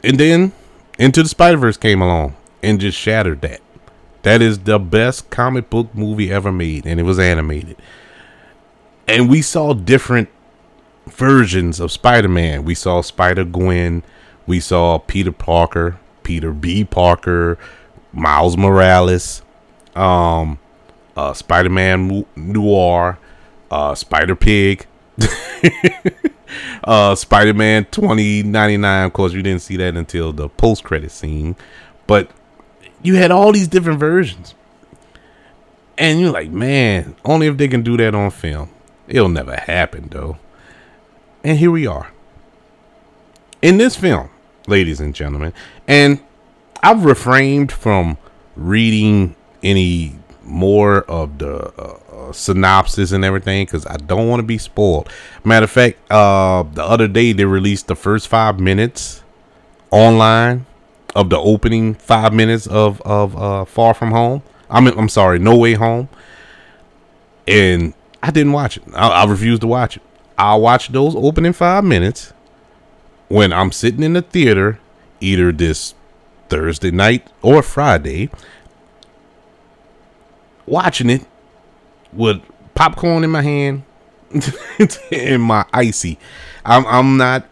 [0.05, 0.53] and then
[0.99, 3.61] into the Spider Verse came along and just shattered that.
[4.23, 7.77] That is the best comic book movie ever made, and it was animated.
[9.07, 10.29] And we saw different
[11.07, 12.65] versions of Spider Man.
[12.65, 14.03] We saw Spider Gwen,
[14.47, 16.85] we saw Peter Parker, Peter B.
[16.85, 17.59] Parker,
[18.13, 19.43] Miles Morales,
[19.95, 20.59] um,
[21.17, 23.19] uh, Spider Man Noir,
[23.71, 24.87] uh, Spider Pig.
[26.85, 29.07] uh, Spider Man 2099.
[29.07, 31.57] Of course, you didn't see that until the post credit scene.
[32.07, 32.31] But
[33.03, 34.55] you had all these different versions.
[35.97, 38.71] And you're like, man, only if they can do that on film.
[39.09, 40.39] It'll never happen, though.
[41.43, 42.13] And here we are.
[43.63, 44.31] In this film,
[44.69, 45.53] ladies and gentlemen,
[45.89, 46.21] and
[46.83, 48.17] I've refrained from
[48.55, 51.99] reading any more of the uh,
[52.33, 55.09] synopsis and everything because I don't want to be spoiled.
[55.45, 59.23] Matter of fact, uh, the other day they released the first five minutes
[59.91, 60.67] online
[61.15, 64.43] of the opening five minutes of of uh, Far From Home.
[64.71, 66.09] I mean, I'm sorry, No Way Home,
[67.47, 68.83] and I didn't watch it.
[68.95, 70.03] I, I refused to watch it.
[70.37, 72.33] I'll watch those opening five minutes
[73.29, 74.79] when I'm sitting in the theater,
[75.21, 75.95] either this
[76.49, 78.31] Thursday night or Friday,
[80.67, 81.27] watching it
[82.13, 82.41] with
[82.75, 83.83] popcorn in my hand
[85.13, 86.19] and my icy.
[86.65, 87.47] I'm I'm not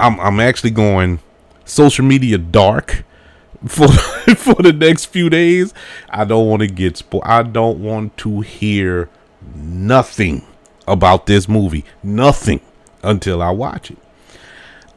[0.00, 1.20] I'm I'm actually going
[1.64, 3.04] social media dark
[3.66, 3.88] for
[4.36, 5.72] for the next few days.
[6.10, 7.24] I don't want to get spoiled.
[7.24, 9.08] I don't want to hear
[9.54, 10.44] nothing
[10.86, 11.84] about this movie.
[12.02, 12.60] Nothing
[13.02, 13.98] until I watch it.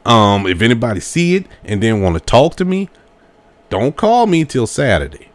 [0.04, 2.88] Um, if anybody see it and then want to talk to me,
[3.70, 5.31] don't call me till Saturday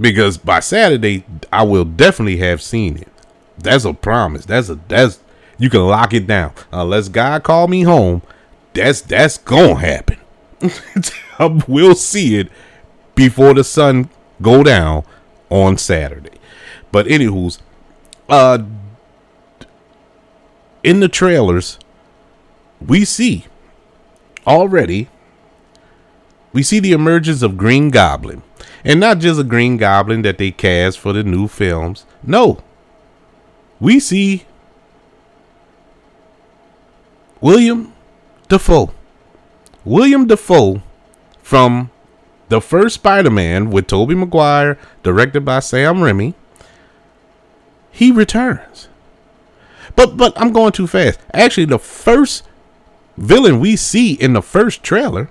[0.00, 3.08] because by Saturday I will definitely have seen it.
[3.58, 4.44] That's a promise.
[4.44, 5.20] That's a that's
[5.58, 6.52] you can lock it down.
[6.72, 8.22] Unless God call me home,
[8.74, 10.18] that's that's gonna happen.
[11.68, 12.50] we'll see it
[13.14, 15.04] before the sun go down
[15.50, 16.38] on Saturday.
[16.90, 17.58] But anywho's,
[18.28, 18.62] uh,
[20.82, 21.78] in the trailers,
[22.84, 23.46] we see
[24.46, 25.08] already
[26.52, 28.42] we see the emergence of Green Goblin.
[28.88, 32.06] And not just a Green Goblin that they cast for the new films.
[32.22, 32.62] No.
[33.78, 34.46] We see
[37.42, 37.92] William
[38.48, 38.94] Dafoe.
[39.84, 40.80] William Dafoe
[41.42, 41.90] from
[42.48, 46.32] the first Spider-Man with Tobey Maguire, directed by Sam Raimi.
[47.90, 48.88] He returns.
[49.96, 51.20] But but I'm going too fast.
[51.34, 52.42] Actually, the first
[53.18, 55.28] villain we see in the first trailer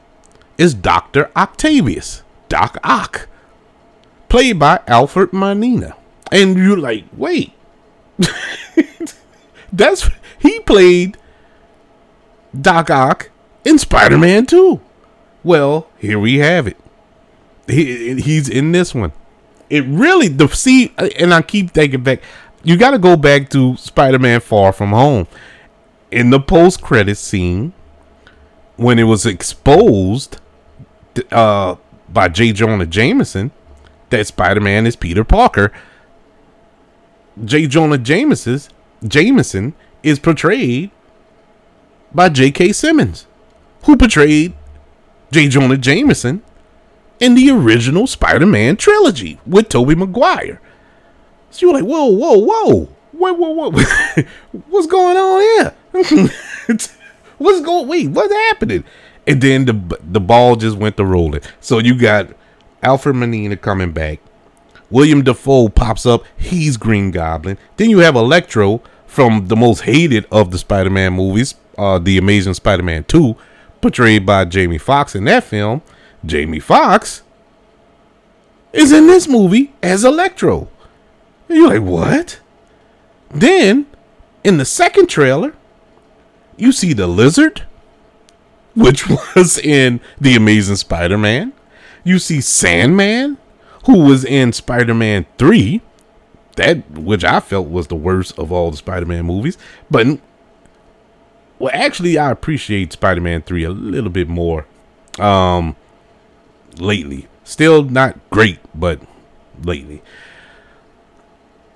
[0.60, 1.32] is Dr.
[1.36, 2.22] Octavius.
[2.50, 3.28] Doc Ock
[4.30, 5.96] played by Alfred Molina.
[6.32, 7.54] And you're like, wait,
[9.72, 10.10] that's
[10.40, 11.18] he played
[12.60, 13.30] Doc Ock
[13.64, 14.82] in Spider Man 2.
[15.44, 16.78] Well, here we have it.
[17.68, 19.12] He, he's in this one.
[19.70, 22.22] It really, the see, and I keep thinking back,
[22.64, 25.28] you got to go back to Spider Man Far From Home.
[26.12, 27.74] In the post credit scene,
[28.78, 30.40] when it was exposed
[31.32, 31.76] uh,
[32.10, 32.54] by J.
[32.54, 33.52] Jonah Jameson
[34.10, 35.72] that Spider Man is Peter Parker,
[37.44, 37.68] J.
[37.68, 38.70] Jonah Jameson's
[39.06, 40.92] Jameson is portrayed
[42.14, 42.72] by J.K.
[42.72, 43.28] Simmons,
[43.84, 44.54] who portrayed
[45.32, 45.48] J.
[45.48, 46.42] Jonah Jameson
[47.20, 50.62] in the original Spider-Man trilogy with Tobey Maguire.
[51.50, 53.72] So you're like, whoa, whoa, whoa, whoa, whoa, whoa,
[54.70, 56.78] what's going on here?
[57.38, 57.88] what's going?
[57.88, 58.84] Wait, what's happening?
[59.26, 61.42] And then the the ball just went to rolling.
[61.60, 62.30] So you got
[62.84, 64.20] Alfred Molina coming back.
[64.90, 66.24] William Dafoe pops up.
[66.38, 67.58] He's Green Goblin.
[67.76, 72.54] Then you have Electro from the most hated of the Spider-Man movies, uh, the Amazing
[72.54, 73.36] Spider-Man 2,
[73.82, 75.82] portrayed by Jamie Foxx in that film.
[76.26, 77.24] Jamie Foxx
[78.74, 80.70] is in this movie as Electro.
[81.50, 82.40] And you're like, what?
[83.30, 83.86] Then,
[84.44, 85.54] in the second trailer,
[86.56, 87.64] you see the lizard,
[88.76, 91.54] which was in The Amazing Spider Man.
[92.04, 93.38] You see Sandman,
[93.86, 95.82] who was in Spider Man 3,
[96.56, 99.58] that which I felt was the worst of all the Spider Man movies.
[99.90, 100.20] But,
[101.60, 104.66] well, actually, I appreciate Spider Man 3 a little bit more.
[105.20, 105.76] Um,
[106.80, 107.28] lately.
[107.44, 109.00] Still not great, but
[109.64, 110.02] lately.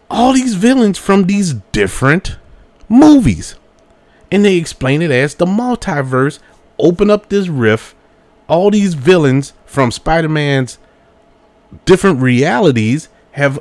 [0.10, 2.38] All these villains from these different
[2.90, 3.56] movies.
[4.30, 6.40] And they explain it as the multiverse.
[6.78, 7.96] Open up this rift.
[8.48, 10.78] All these villains from Spider Man's
[11.86, 13.58] different realities have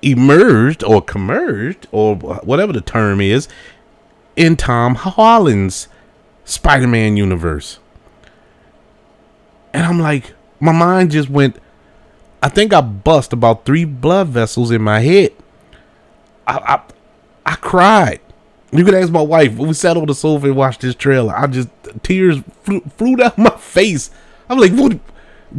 [0.00, 3.48] emerged or commerged or whatever the term is
[4.36, 5.88] in Tom Holland's
[6.44, 7.80] Spider Man universe.
[9.72, 11.56] And I'm like, my mind just went.
[12.40, 15.32] I think I bust about three blood vessels in my head.
[16.46, 16.82] I I,
[17.44, 18.20] I cried.
[18.70, 19.56] You could ask my wife.
[19.56, 21.36] We sat on the sofa and watched this trailer.
[21.36, 21.68] I just
[22.04, 24.10] tears flew, flew down my face.
[24.48, 24.98] I'm like, what?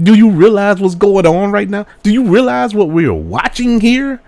[0.01, 1.85] Do you realize what's going on right now?
[2.03, 4.21] Do you realize what we're watching here?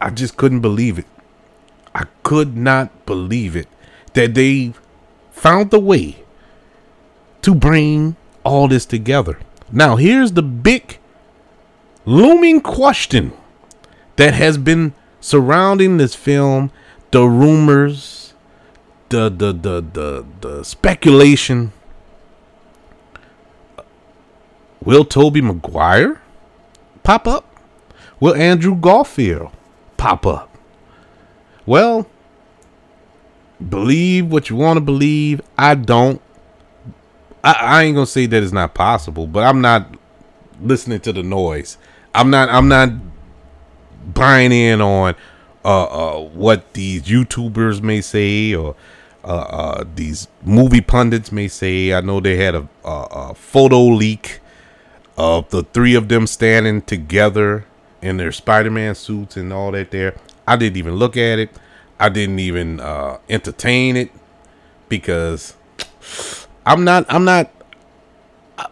[0.00, 1.06] I just couldn't believe it.
[1.94, 3.68] I could not believe it
[4.14, 4.72] that they
[5.30, 6.24] found the way
[7.42, 9.38] to bring all this together.
[9.70, 10.98] Now, here's the big
[12.04, 13.32] looming question
[14.16, 16.70] that has been surrounding this film
[17.12, 18.32] the rumors,
[19.10, 21.72] the, the, the, the, the speculation.
[24.84, 26.20] Will Tobey Maguire
[27.04, 27.56] pop up?
[28.18, 29.52] Will Andrew Garfield
[29.96, 30.56] pop up?
[31.66, 32.08] Well,
[33.68, 35.40] believe what you want to believe.
[35.56, 36.20] I don't.
[37.44, 39.96] I, I ain't gonna say that it's not possible, but I'm not
[40.60, 41.78] listening to the noise.
[42.14, 42.48] I'm not.
[42.48, 42.90] I'm not
[44.14, 45.14] buying in on
[45.64, 48.74] uh, uh, what these YouTubers may say or
[49.22, 51.94] uh, uh, these movie pundits may say.
[51.94, 54.40] I know they had a, a, a, photo leak
[55.16, 57.66] of the three of them standing together
[58.00, 59.90] in their Spider-Man suits and all that.
[59.90, 61.50] There, I didn't even look at it.
[61.98, 64.10] I didn't even uh, entertain it
[64.88, 65.56] because
[66.66, 67.06] I'm not.
[67.08, 67.50] I'm not.
[68.58, 68.66] I,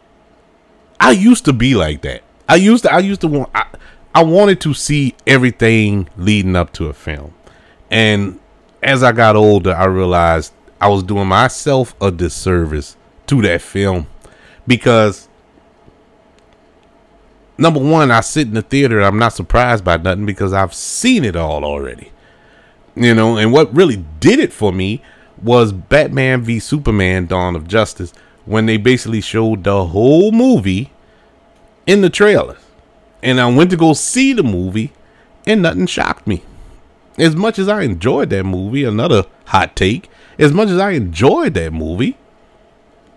[0.99, 2.23] I, used to be like that.
[2.49, 2.93] I used to.
[2.93, 3.51] I used to want.
[3.55, 3.67] I,
[4.15, 7.33] I wanted to see everything leading up to a film,
[7.91, 8.41] and
[8.83, 12.97] as I got older, I realized I was doing myself a disservice
[13.29, 14.09] to that film
[14.67, 15.29] because
[17.61, 19.01] number one, I sit in the theater.
[19.01, 22.11] I'm not surprised by nothing because I've seen it all already.
[22.97, 25.03] You know, and what really did it for me
[25.41, 28.13] was Batman v Superman Dawn of Justice
[28.47, 30.91] when they basically showed the whole movie
[31.87, 32.57] in the trailer.
[33.23, 34.93] And I went to go see the movie
[35.47, 36.43] and nothing shocked me.
[37.19, 41.55] As much as I enjoyed that movie, another hot take, as much as I enjoyed
[41.55, 42.17] that movie,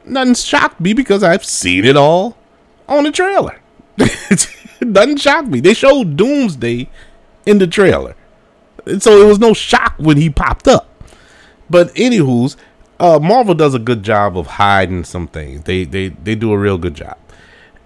[0.05, 2.37] nothing shocked me because I've seen it all
[2.87, 3.62] on the trailer.
[4.81, 5.59] nothing shock me.
[5.59, 6.89] They showed Doomsday
[7.45, 8.15] in the trailer.
[8.99, 10.89] So it was no shock when he popped up.
[11.69, 12.57] But anywho's,
[12.99, 15.63] uh, Marvel does a good job of hiding some things.
[15.63, 17.17] They they they do a real good job,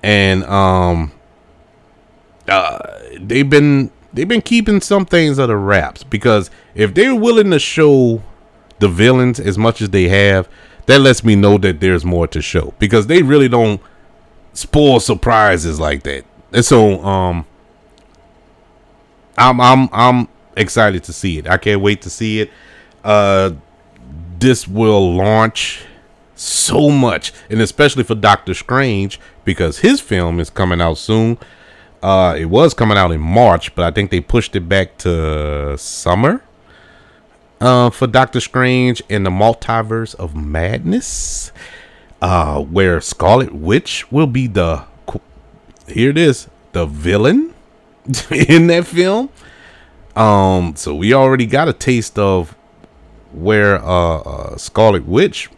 [0.03, 1.12] and um,
[2.47, 7.60] uh, they've been they've been keeping some things under wraps because if they're willing to
[7.60, 8.22] show
[8.80, 10.49] the villains as much as they have,
[10.88, 13.82] that lets me know that there's more to show because they really don't
[14.58, 16.26] spoil surprises like that.
[16.51, 17.45] And so um,
[19.38, 21.47] I'm I'm I'm excited to see it.
[21.47, 22.51] I can't wait to see it.
[23.03, 23.51] Uh,
[24.39, 25.86] this will launch
[26.36, 31.38] so much, and especially for Doctor Strange because his film is coming out soon.
[32.01, 35.78] Uh, it was coming out in March, but I think they pushed it back to
[35.78, 36.41] summer.
[37.60, 41.51] Uh, for Doctor Strange and the Multiverse of Madness,
[42.22, 44.86] uh, where Scarlet Witch will be the
[45.88, 47.53] here it is the villain
[48.32, 49.30] in that film.
[50.15, 52.55] Um, so we already got a taste of
[53.32, 55.49] where uh, uh Scarlet Witch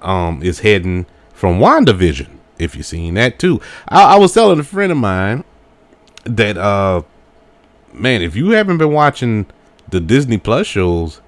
[0.00, 2.28] um is heading from WandaVision.
[2.58, 5.44] If you've seen that too, I, I was telling a friend of mine
[6.24, 7.02] that uh
[7.92, 9.46] man, if you haven't been watching
[9.88, 11.20] the Disney Plus shows,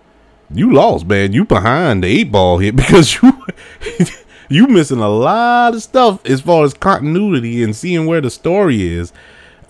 [0.52, 1.32] you lost, man.
[1.32, 3.32] You behind the eight ball here because you
[4.48, 8.82] you missing a lot of stuff as far as continuity and seeing where the story
[8.82, 9.12] is.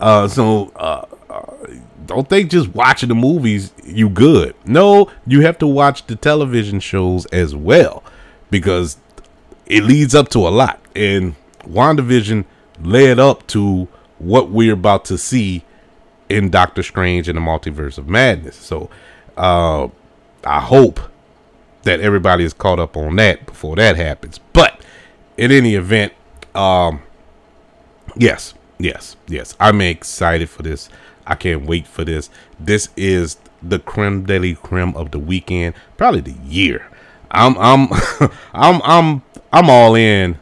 [0.00, 1.52] Uh, so uh, uh,
[2.06, 4.54] don't think just watching the movies you good.
[4.64, 8.02] No, you have to watch the television shows as well
[8.50, 8.98] because
[9.66, 10.80] it leads up to a lot.
[10.94, 12.44] And WandaVision
[12.82, 15.64] led up to what we're about to see
[16.28, 18.56] in Doctor Strange and the Multiverse of Madness.
[18.56, 18.90] So
[19.36, 19.88] uh,
[20.44, 21.00] I hope
[21.84, 24.38] that everybody is caught up on that before that happens.
[24.52, 24.80] But
[25.36, 26.12] in any event,
[26.54, 27.02] um,
[28.16, 30.88] yes, yes, yes, I'm excited for this.
[31.26, 32.28] I can't wait for this.
[32.60, 36.86] This is the creme de la creme of the weekend, probably the year.
[37.30, 37.88] I'm, I'm,
[38.52, 39.22] I'm, I'm,
[39.52, 40.38] I'm all in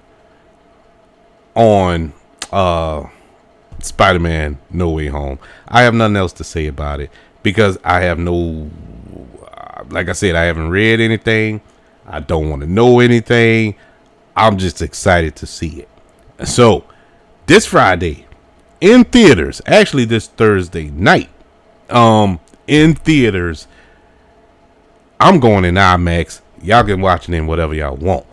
[1.54, 2.12] on
[2.50, 3.06] uh
[3.80, 5.38] Spider-Man No Way Home.
[5.68, 7.10] I have nothing else to say about it
[7.42, 8.70] because I have no
[9.90, 11.60] like I said I haven't read anything.
[12.06, 13.76] I don't want to know anything.
[14.36, 15.88] I'm just excited to see it.
[16.46, 16.84] So,
[17.46, 18.26] this Friday
[18.80, 21.30] in theaters, actually this Thursday night,
[21.90, 23.66] um in theaters
[25.22, 26.40] I'm going in IMAX.
[26.62, 28.26] Y'all can watch it in whatever y'all want.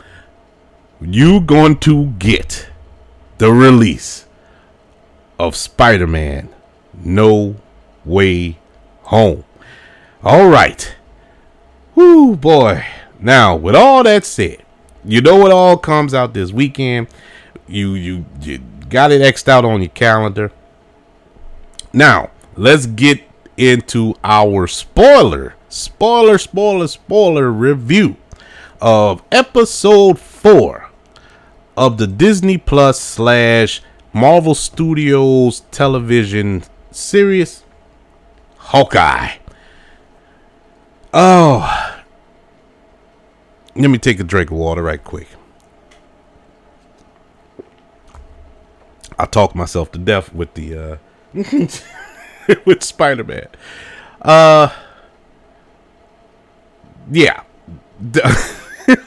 [1.00, 2.68] You going to get
[3.38, 4.26] the release
[5.38, 6.50] of Spider Man
[6.96, 7.58] No
[8.06, 8.58] Way
[9.04, 9.44] Home.
[10.24, 10.96] All right.
[12.00, 12.86] Whoo, boy.
[13.20, 14.64] Now, with all that said,
[15.04, 17.08] you know it all comes out this weekend.
[17.68, 20.54] You you you got it xed out on your calendar.
[21.92, 23.22] Now, let's get
[23.58, 28.16] into our spoiler, spoiler, spoiler, spoiler review
[28.80, 30.90] of episode four
[31.76, 33.82] of the Disney Plus slash
[34.14, 37.66] Marvel Studios television series,
[38.56, 39.39] Hawkeye.
[41.14, 42.02] Oh,
[43.76, 45.28] let me take a drink of water right quick.
[49.18, 50.98] I talked myself to death with the uh
[52.66, 53.48] with Spider Man.
[54.22, 54.70] Uh,
[57.12, 57.44] yeah,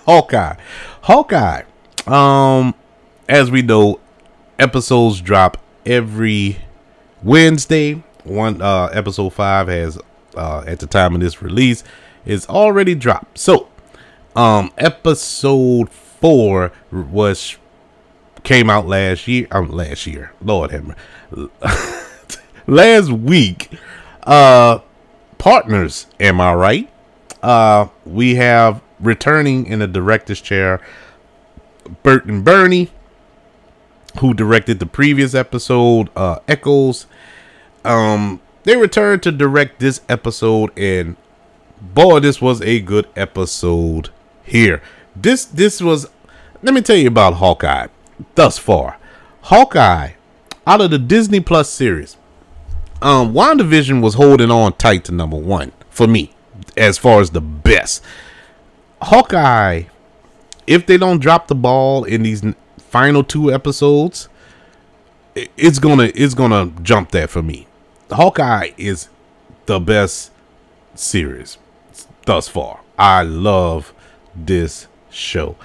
[0.05, 0.57] Hawkeye,
[1.03, 1.62] Hawkeye.
[2.07, 2.74] Um,
[3.28, 4.00] as we know,
[4.59, 6.59] episodes drop every
[7.22, 8.03] Wednesday.
[8.24, 9.98] One uh episode five has
[10.37, 11.85] uh at the time of this release
[12.24, 13.39] is already dropped.
[13.39, 13.68] So
[14.37, 17.57] um episode four was
[18.43, 19.47] came out last year.
[19.51, 20.33] Um last year.
[20.41, 20.97] Lord have
[21.30, 22.39] mercy.
[22.66, 23.70] last week.
[24.22, 24.80] Uh
[25.39, 26.91] partners, am I right?
[27.43, 30.80] Uh we have returning in the director's chair
[32.03, 32.91] Bert and Bertie,
[34.20, 37.07] who directed the previous episode, uh, Echoes.
[37.85, 41.16] Um, they returned to direct this episode, and
[41.80, 44.10] boy, this was a good episode
[44.44, 44.82] here.
[45.16, 46.08] This this was.
[46.62, 47.88] Let me tell you about Hawkeye.
[48.36, 48.98] Thus far,
[49.42, 50.12] Hawkeye,
[50.66, 52.16] out of the Disney Plus series,
[53.00, 56.32] um, WandaVision was holding on tight to number one for me,
[56.76, 58.02] as far as the best.
[59.02, 59.84] Hawkeye,
[60.68, 62.44] if they don't drop the ball in these
[62.78, 64.28] final two episodes,
[65.34, 67.66] it's gonna it's gonna jump that for me.
[68.12, 69.08] Hawkeye is
[69.66, 70.30] the best
[70.94, 71.58] series
[72.26, 72.80] thus far.
[72.98, 73.92] I love
[74.34, 75.56] this show.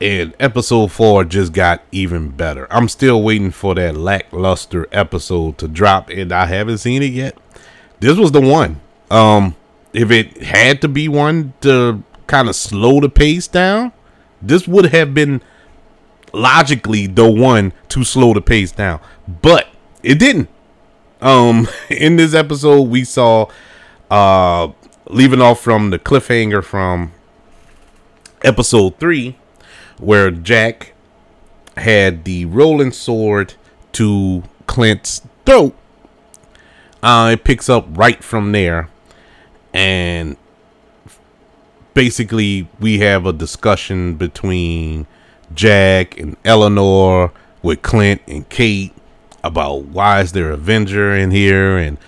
[0.00, 2.66] And episode four just got even better.
[2.72, 7.36] I'm still waiting for that lackluster episode to drop, and I haven't seen it yet.
[8.00, 8.80] This was the one.
[9.10, 9.56] Um,
[9.92, 13.92] if it had to be one to kind of slow the pace down,
[14.40, 15.42] this would have been
[16.32, 19.00] logically the one to slow the pace down,
[19.42, 19.68] but
[20.02, 20.48] it didn't.
[21.20, 23.46] Um, in this episode, we saw,
[24.10, 24.68] uh,
[25.08, 27.12] leaving off from the cliffhanger from
[28.42, 29.36] episode three,
[29.98, 30.94] where Jack
[31.76, 33.54] had the Ronin sword
[33.92, 35.74] to Clint's throat.
[37.02, 38.88] Uh, it picks up right from there,
[39.72, 40.36] and
[41.94, 45.06] basically we have a discussion between
[45.54, 48.92] Jack and Eleanor with Clint and Kate
[49.42, 51.98] about why is there Avenger in here and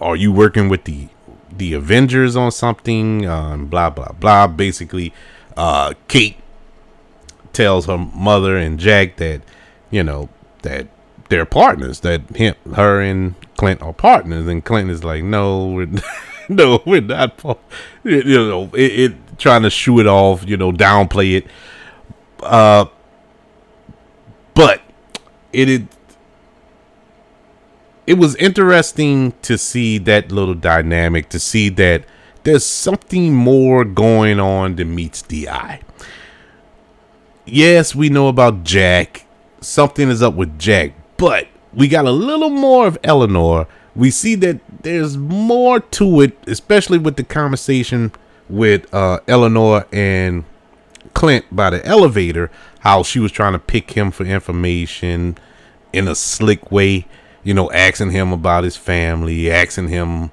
[0.00, 1.08] are you working with the
[1.50, 3.26] the Avengers on something?
[3.26, 4.46] Um, blah blah blah.
[4.46, 5.12] Basically,
[5.56, 6.36] uh, Kate
[7.52, 9.42] tells her mother and Jack that
[9.90, 10.28] you know
[10.62, 10.86] that
[11.28, 12.00] they're partners.
[12.00, 15.88] That him, her and Clint are partners, and Clint is like, no, we're
[16.48, 17.42] no, we're not.
[18.04, 20.48] You know, it, it trying to shoo it off.
[20.48, 21.46] You know, downplay it.
[22.40, 22.86] Uh,
[24.54, 24.80] but
[25.52, 25.82] it, it
[28.08, 32.06] it was interesting to see that little dynamic, to see that
[32.42, 35.82] there's something more going on than meets the eye.
[37.44, 39.26] Yes, we know about Jack.
[39.60, 43.66] Something is up with Jack, but we got a little more of Eleanor.
[43.94, 48.12] We see that there's more to it, especially with the conversation
[48.48, 50.44] with uh, Eleanor and
[51.12, 52.50] Clint by the elevator,
[52.80, 55.36] how she was trying to pick him for information
[55.92, 57.06] in a slick way
[57.48, 60.30] you know, asking him about his family, asking him,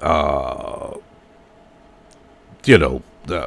[0.00, 0.92] uh,
[2.64, 3.46] you know, uh,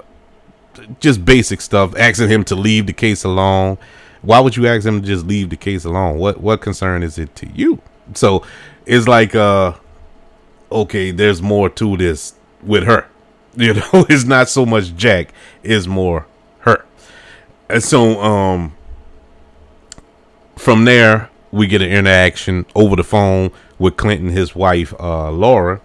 [1.01, 3.78] just basic stuff, asking him to leave the case alone.
[4.22, 6.20] Why would you ask him to just leave the case alone?
[6.20, 7.82] What what concern is it to you?
[8.14, 8.45] So
[8.86, 9.74] it's like, uh,
[10.72, 13.07] okay, there's more to this with her.
[13.57, 16.26] You know, it's not so much Jack, it's more
[16.59, 16.86] her.
[17.68, 18.74] And so, um,
[20.55, 25.81] from there, we get an interaction over the phone with Clinton, his wife, uh, Laura,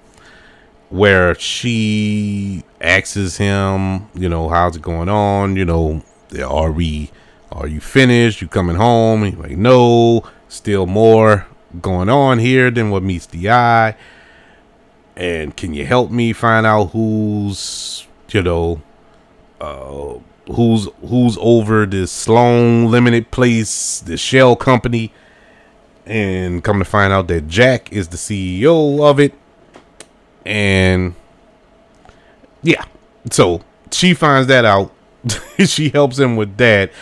[0.90, 5.56] where she asks him, you know, how's it going on?
[5.56, 6.02] You know,
[6.44, 7.10] are we,
[7.50, 8.40] are you finished?
[8.40, 9.24] You coming home?
[9.24, 11.46] he's like, no, still more
[11.80, 13.96] going on here than what meets the eye.
[15.16, 18.82] And can you help me find out who's, you know,
[19.60, 20.18] uh,
[20.52, 25.12] who's who's over this Sloan Limited Place, the shell company?
[26.06, 29.34] And come to find out that Jack is the CEO of it.
[30.44, 31.14] And
[32.62, 32.84] yeah,
[33.30, 34.92] so she finds that out.
[35.58, 36.92] she helps him with that.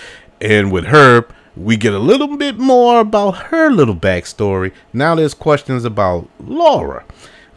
[0.40, 1.26] And with her,
[1.56, 4.72] we get a little bit more about her little backstory.
[4.92, 7.04] Now there's questions about Laura.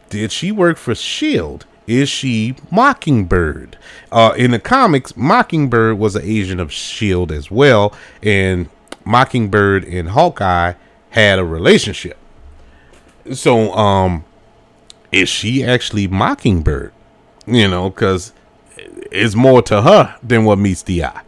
[0.09, 1.65] Did she work for S.H.I.E.L.D.?
[1.87, 3.77] Is she Mockingbird?
[4.11, 7.33] Uh, in the comics, Mockingbird was an agent of S.H.I.E.L.D.
[7.33, 7.93] as well.
[8.21, 8.69] And
[9.05, 10.73] Mockingbird and Hawkeye
[11.11, 12.17] had a relationship.
[13.33, 14.23] So, um,
[15.11, 16.93] is she actually Mockingbird?
[17.45, 18.33] You know, because
[19.11, 21.21] it's more to her than what meets the eye.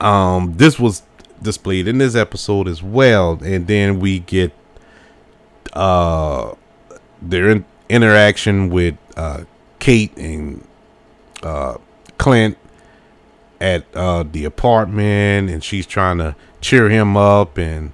[0.00, 1.02] Um, this was
[1.40, 4.52] displayed in this episode as well, and then we get
[5.72, 6.54] uh
[7.20, 9.44] their in- interaction with uh
[9.78, 10.66] Kate and
[11.42, 11.76] uh
[12.16, 12.56] Clint
[13.60, 17.92] at uh the apartment, and she's trying to cheer him up and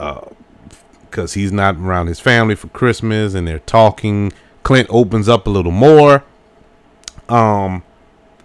[0.00, 4.32] because uh, he's not around his family for Christmas, and they're talking.
[4.62, 6.24] Clint opens up a little more
[7.28, 7.82] um,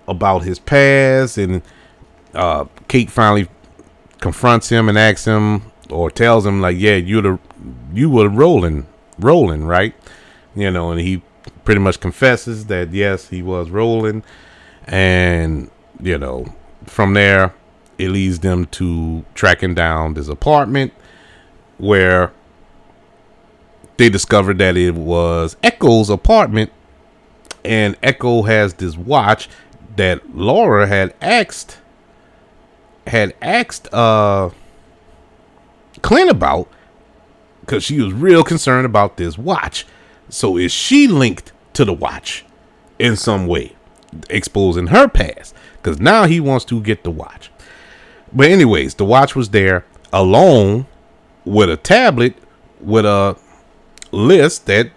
[0.07, 1.61] about his past, and
[2.33, 3.47] uh, Kate finally
[4.19, 7.39] confronts him and asks him or tells him like, "Yeah, you the
[7.93, 8.87] you were Ronin,
[9.17, 9.93] Ronin, right?"
[10.55, 11.21] You know, and he
[11.63, 14.23] pretty much confesses that yes, he was Ronin,
[14.87, 15.69] and
[16.01, 16.53] you know,
[16.85, 17.53] from there
[17.97, 20.91] it leads them to tracking down this apartment
[21.77, 22.31] where
[23.97, 26.71] they discovered that it was Echo's apartment,
[27.63, 29.49] and Echo has this watch
[29.95, 31.79] that Laura had asked
[33.07, 34.49] had asked uh
[36.01, 36.67] Clint about
[37.61, 39.85] because she was real concerned about this watch.
[40.29, 42.45] So is she linked to the watch
[42.99, 43.75] in some way,
[44.29, 45.55] exposing her past?
[45.81, 47.51] Because now he wants to get the watch.
[48.31, 50.87] But anyways, the watch was there alone
[51.45, 52.35] with a tablet
[52.81, 53.37] with a
[54.11, 54.91] list that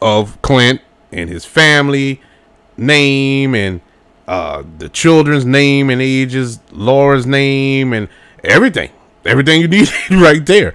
[0.00, 0.80] of Clint
[1.12, 2.20] and his family
[2.76, 3.80] name and
[4.26, 8.08] uh, the children's name and ages, Laura's name and
[8.44, 8.90] everything,
[9.24, 10.74] everything you need right there.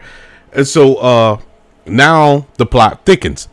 [0.51, 1.41] And so uh,
[1.85, 3.47] now the plot thickens,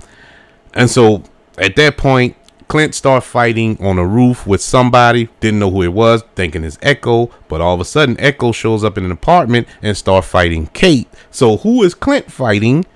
[0.74, 1.22] and so
[1.58, 2.36] at that point,
[2.72, 6.78] Clint starts fighting on a roof with somebody, didn't know who it was, thinking it's
[6.80, 10.68] Echo, but all of a sudden Echo shows up in an apartment and start fighting
[10.68, 11.06] Kate.
[11.30, 12.86] So who is Clint fighting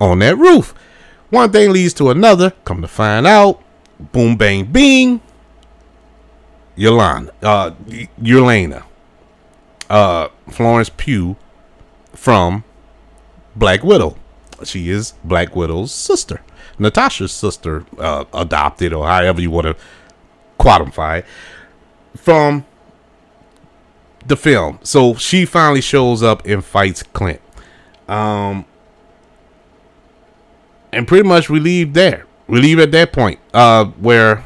[0.00, 0.72] on that roof?
[1.28, 2.54] One thing leads to another.
[2.64, 3.62] Come to find out,
[4.00, 5.20] boom bang bing.
[6.74, 7.72] Yolanda, uh,
[9.90, 11.36] uh, Florence Pugh
[12.14, 12.64] from
[13.54, 14.16] Black Widow.
[14.64, 16.40] She is Black Widow's sister.
[16.78, 19.76] Natasha's sister, uh, adopted, or however you want to
[20.58, 21.24] quantify
[22.16, 22.64] from
[24.26, 24.78] the film.
[24.82, 27.40] So she finally shows up and fights Clint.
[28.08, 28.64] Um,
[30.92, 32.26] and pretty much we leave there.
[32.46, 34.44] We leave at that point, uh, where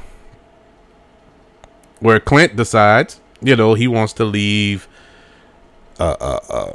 [1.99, 4.89] where Clint decides, you know, he wants to leave
[5.99, 6.73] uh, uh, uh,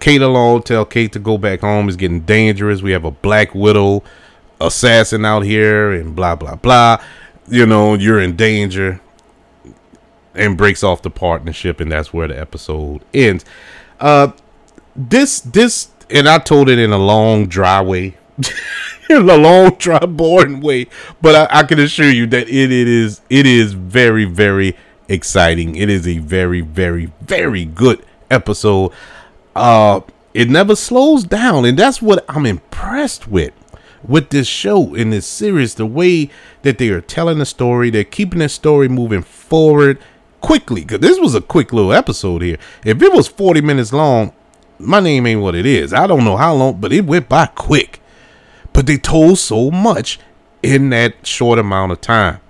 [0.00, 1.88] Kate alone, tell Kate to go back home.
[1.88, 2.82] It's getting dangerous.
[2.82, 4.02] We have a Black Widow
[4.60, 7.02] assassin out here, and blah blah blah.
[7.48, 9.00] You know, you're in danger,
[10.34, 13.44] and breaks off the partnership, and that's where the episode ends.
[13.98, 14.32] Uh,
[14.94, 18.16] this this, and I told it in a long, dry way.
[19.10, 20.86] in a long, dry, boring way,
[21.20, 24.76] but I, I can assure you that it, it is it is very, very
[25.08, 25.76] exciting.
[25.76, 28.92] It is a very, very, very good episode.
[29.54, 30.00] Uh,
[30.32, 33.52] it never slows down, and that's what I'm impressed with
[34.06, 35.74] with this show in this series.
[35.74, 36.30] The way
[36.62, 39.98] that they are telling the story, they're keeping the story moving forward
[40.40, 40.84] quickly.
[40.84, 42.58] Cause this was a quick little episode here.
[42.84, 44.32] If it was 40 minutes long,
[44.78, 45.92] my name ain't what it is.
[45.92, 48.00] I don't know how long, but it went by quick.
[48.72, 50.18] But they told so much
[50.62, 52.40] in that short amount of time.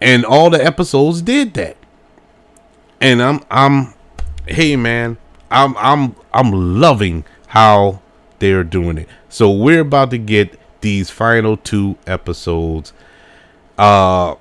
[0.00, 1.76] And all the episodes did that.
[3.00, 3.94] And I'm I'm
[4.46, 5.16] hey man,
[5.50, 8.00] I'm I'm I'm loving how
[8.38, 9.08] they're doing it.
[9.28, 12.92] So we're about to get these final two episodes.
[13.76, 14.34] Uh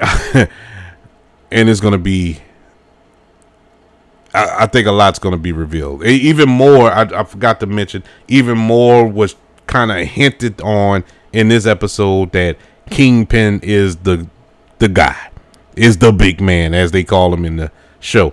[0.34, 2.40] and it's gonna be
[4.32, 6.04] I, I think a lot's gonna be revealed.
[6.04, 9.36] Even more, I, I forgot to mention, even more was
[9.66, 12.56] kind of hinted on in this episode that
[12.90, 14.26] Kingpin is the
[14.78, 15.30] the guy,
[15.76, 18.32] is the big man, as they call him in the show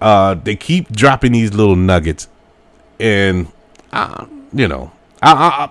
[0.00, 2.28] uh, they keep dropping these little nuggets,
[3.00, 3.48] and
[3.92, 5.70] uh, you know, I, I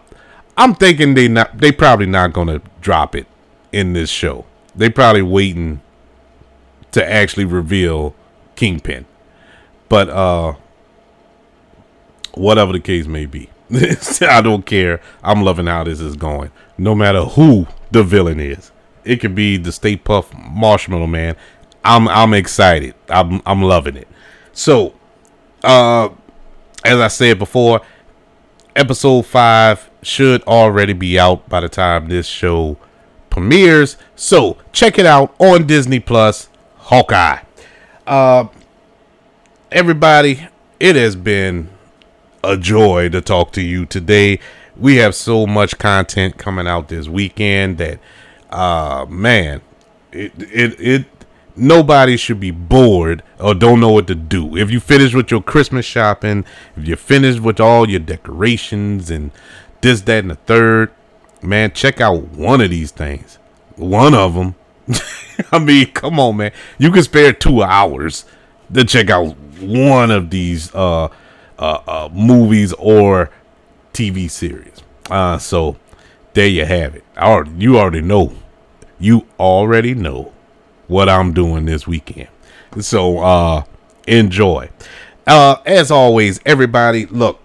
[0.58, 3.28] I'm thinking they not they probably not gonna drop it
[3.72, 4.46] in this show.
[4.76, 5.82] They probably waiting
[6.92, 8.16] to actually reveal
[8.56, 9.06] Kingpin,
[9.90, 10.54] but uh,
[12.34, 13.50] whatever the case may be,
[14.22, 15.02] I don't care.
[15.24, 16.52] I'm loving how this is going.
[16.78, 18.72] No matter who the villain is,
[19.04, 21.36] it could be the Stay Puft Marshmallow Man.
[21.84, 22.96] I'm I'm excited.
[23.10, 24.08] I'm I'm loving it.
[24.54, 24.94] So,
[25.64, 26.10] uh,
[26.84, 27.82] as I said before,
[28.76, 32.78] episode five should already be out by the time this show
[33.30, 33.98] premieres.
[34.16, 37.40] So check it out on Disney Plus, Hawkeye.
[38.06, 38.48] Uh,
[39.72, 40.48] everybody,
[40.80, 41.70] it has been
[42.44, 44.40] a joy to talk to you today.
[44.78, 48.00] We have so much content coming out this weekend that,
[48.50, 49.62] uh, man,
[50.12, 51.15] it it it
[51.56, 54.58] nobody should be bored or don't know what to do.
[54.58, 56.46] If you finish with your Christmas shopping,
[56.76, 59.32] if you're finished with all your decorations and
[59.82, 60.92] this, that, and the third,
[61.42, 63.38] man, check out one of these things.
[63.76, 64.56] One of them.
[65.52, 66.52] I mean, come on, man.
[66.78, 68.26] You can spare two hours
[68.74, 73.30] to check out one of these uh, uh, uh, movies or
[73.94, 74.82] TV series.
[75.10, 75.78] Uh, so
[76.34, 77.04] there you have it.
[77.22, 78.34] Or you already know.
[78.98, 80.32] You already know
[80.88, 82.30] what I'm doing this weekend.
[82.80, 83.64] So uh
[84.08, 84.70] enjoy.
[85.28, 87.40] Uh as always, everybody, look,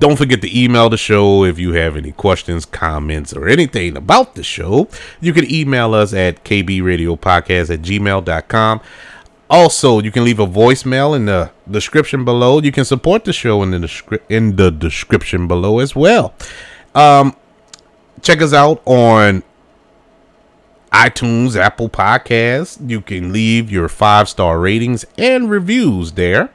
[0.00, 4.34] don't forget to email the show if you have any questions, comments, or anything about
[4.34, 4.88] the show.
[5.20, 8.80] You can email us at kbradiopodcast at gmail.com.
[9.48, 12.60] Also, you can leave a voicemail in the description below.
[12.60, 16.34] You can support the show in the descri- in the description below as well.
[16.94, 17.36] Um,
[18.22, 19.42] check us out on
[20.94, 22.78] iTunes, Apple Podcasts.
[22.88, 26.50] You can leave your five star ratings and reviews there.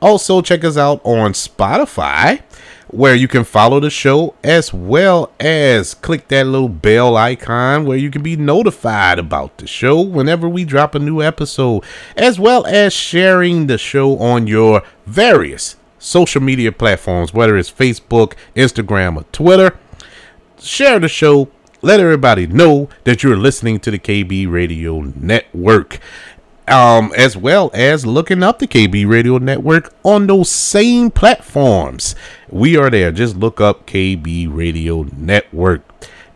[0.00, 2.40] Also, check us out on Spotify,
[2.88, 7.98] where you can follow the show as well as click that little bell icon where
[7.98, 11.84] you can be notified about the show whenever we drop a new episode,
[12.16, 18.32] as well as sharing the show on your various social media platforms, whether it's Facebook,
[18.56, 19.78] Instagram, or Twitter.
[20.58, 21.48] Share the show
[21.82, 25.98] let everybody know that you're listening to the KB Radio Network.
[26.68, 32.14] Um, as well as looking up the KB Radio Network on those same platforms.
[32.50, 33.10] We are there.
[33.10, 35.82] Just look up KB Radio Network.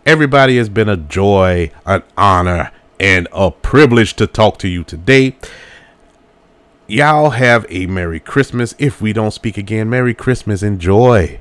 [0.05, 5.37] Everybody has been a joy, an honor, and a privilege to talk to you today.
[6.89, 8.75] Y'all have a Merry Christmas.
[8.79, 10.65] If we don't speak again, Merry Christmas.
[10.65, 11.41] Enjoy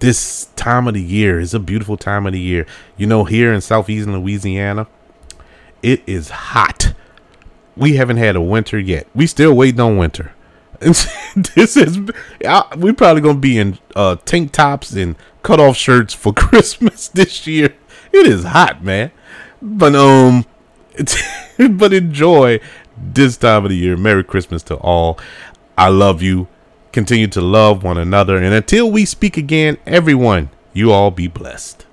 [0.00, 2.66] this time of the year is a beautiful time of the year.
[2.96, 4.86] You know, here in southeastern Louisiana,
[5.82, 6.94] it is hot.
[7.76, 9.06] We haven't had a winter yet.
[9.14, 10.32] We still waiting on winter.
[10.80, 11.98] this is
[12.76, 17.46] we probably gonna be in uh, tank tops and cut off shirts for Christmas this
[17.46, 17.74] year.
[18.12, 19.10] It is hot, man.
[19.60, 20.44] But um,
[21.76, 22.60] but enjoy
[22.96, 23.96] this time of the year.
[23.96, 25.18] Merry Christmas to all.
[25.76, 26.48] I love you.
[26.92, 28.36] Continue to love one another.
[28.36, 31.87] And until we speak again, everyone, you all be blessed.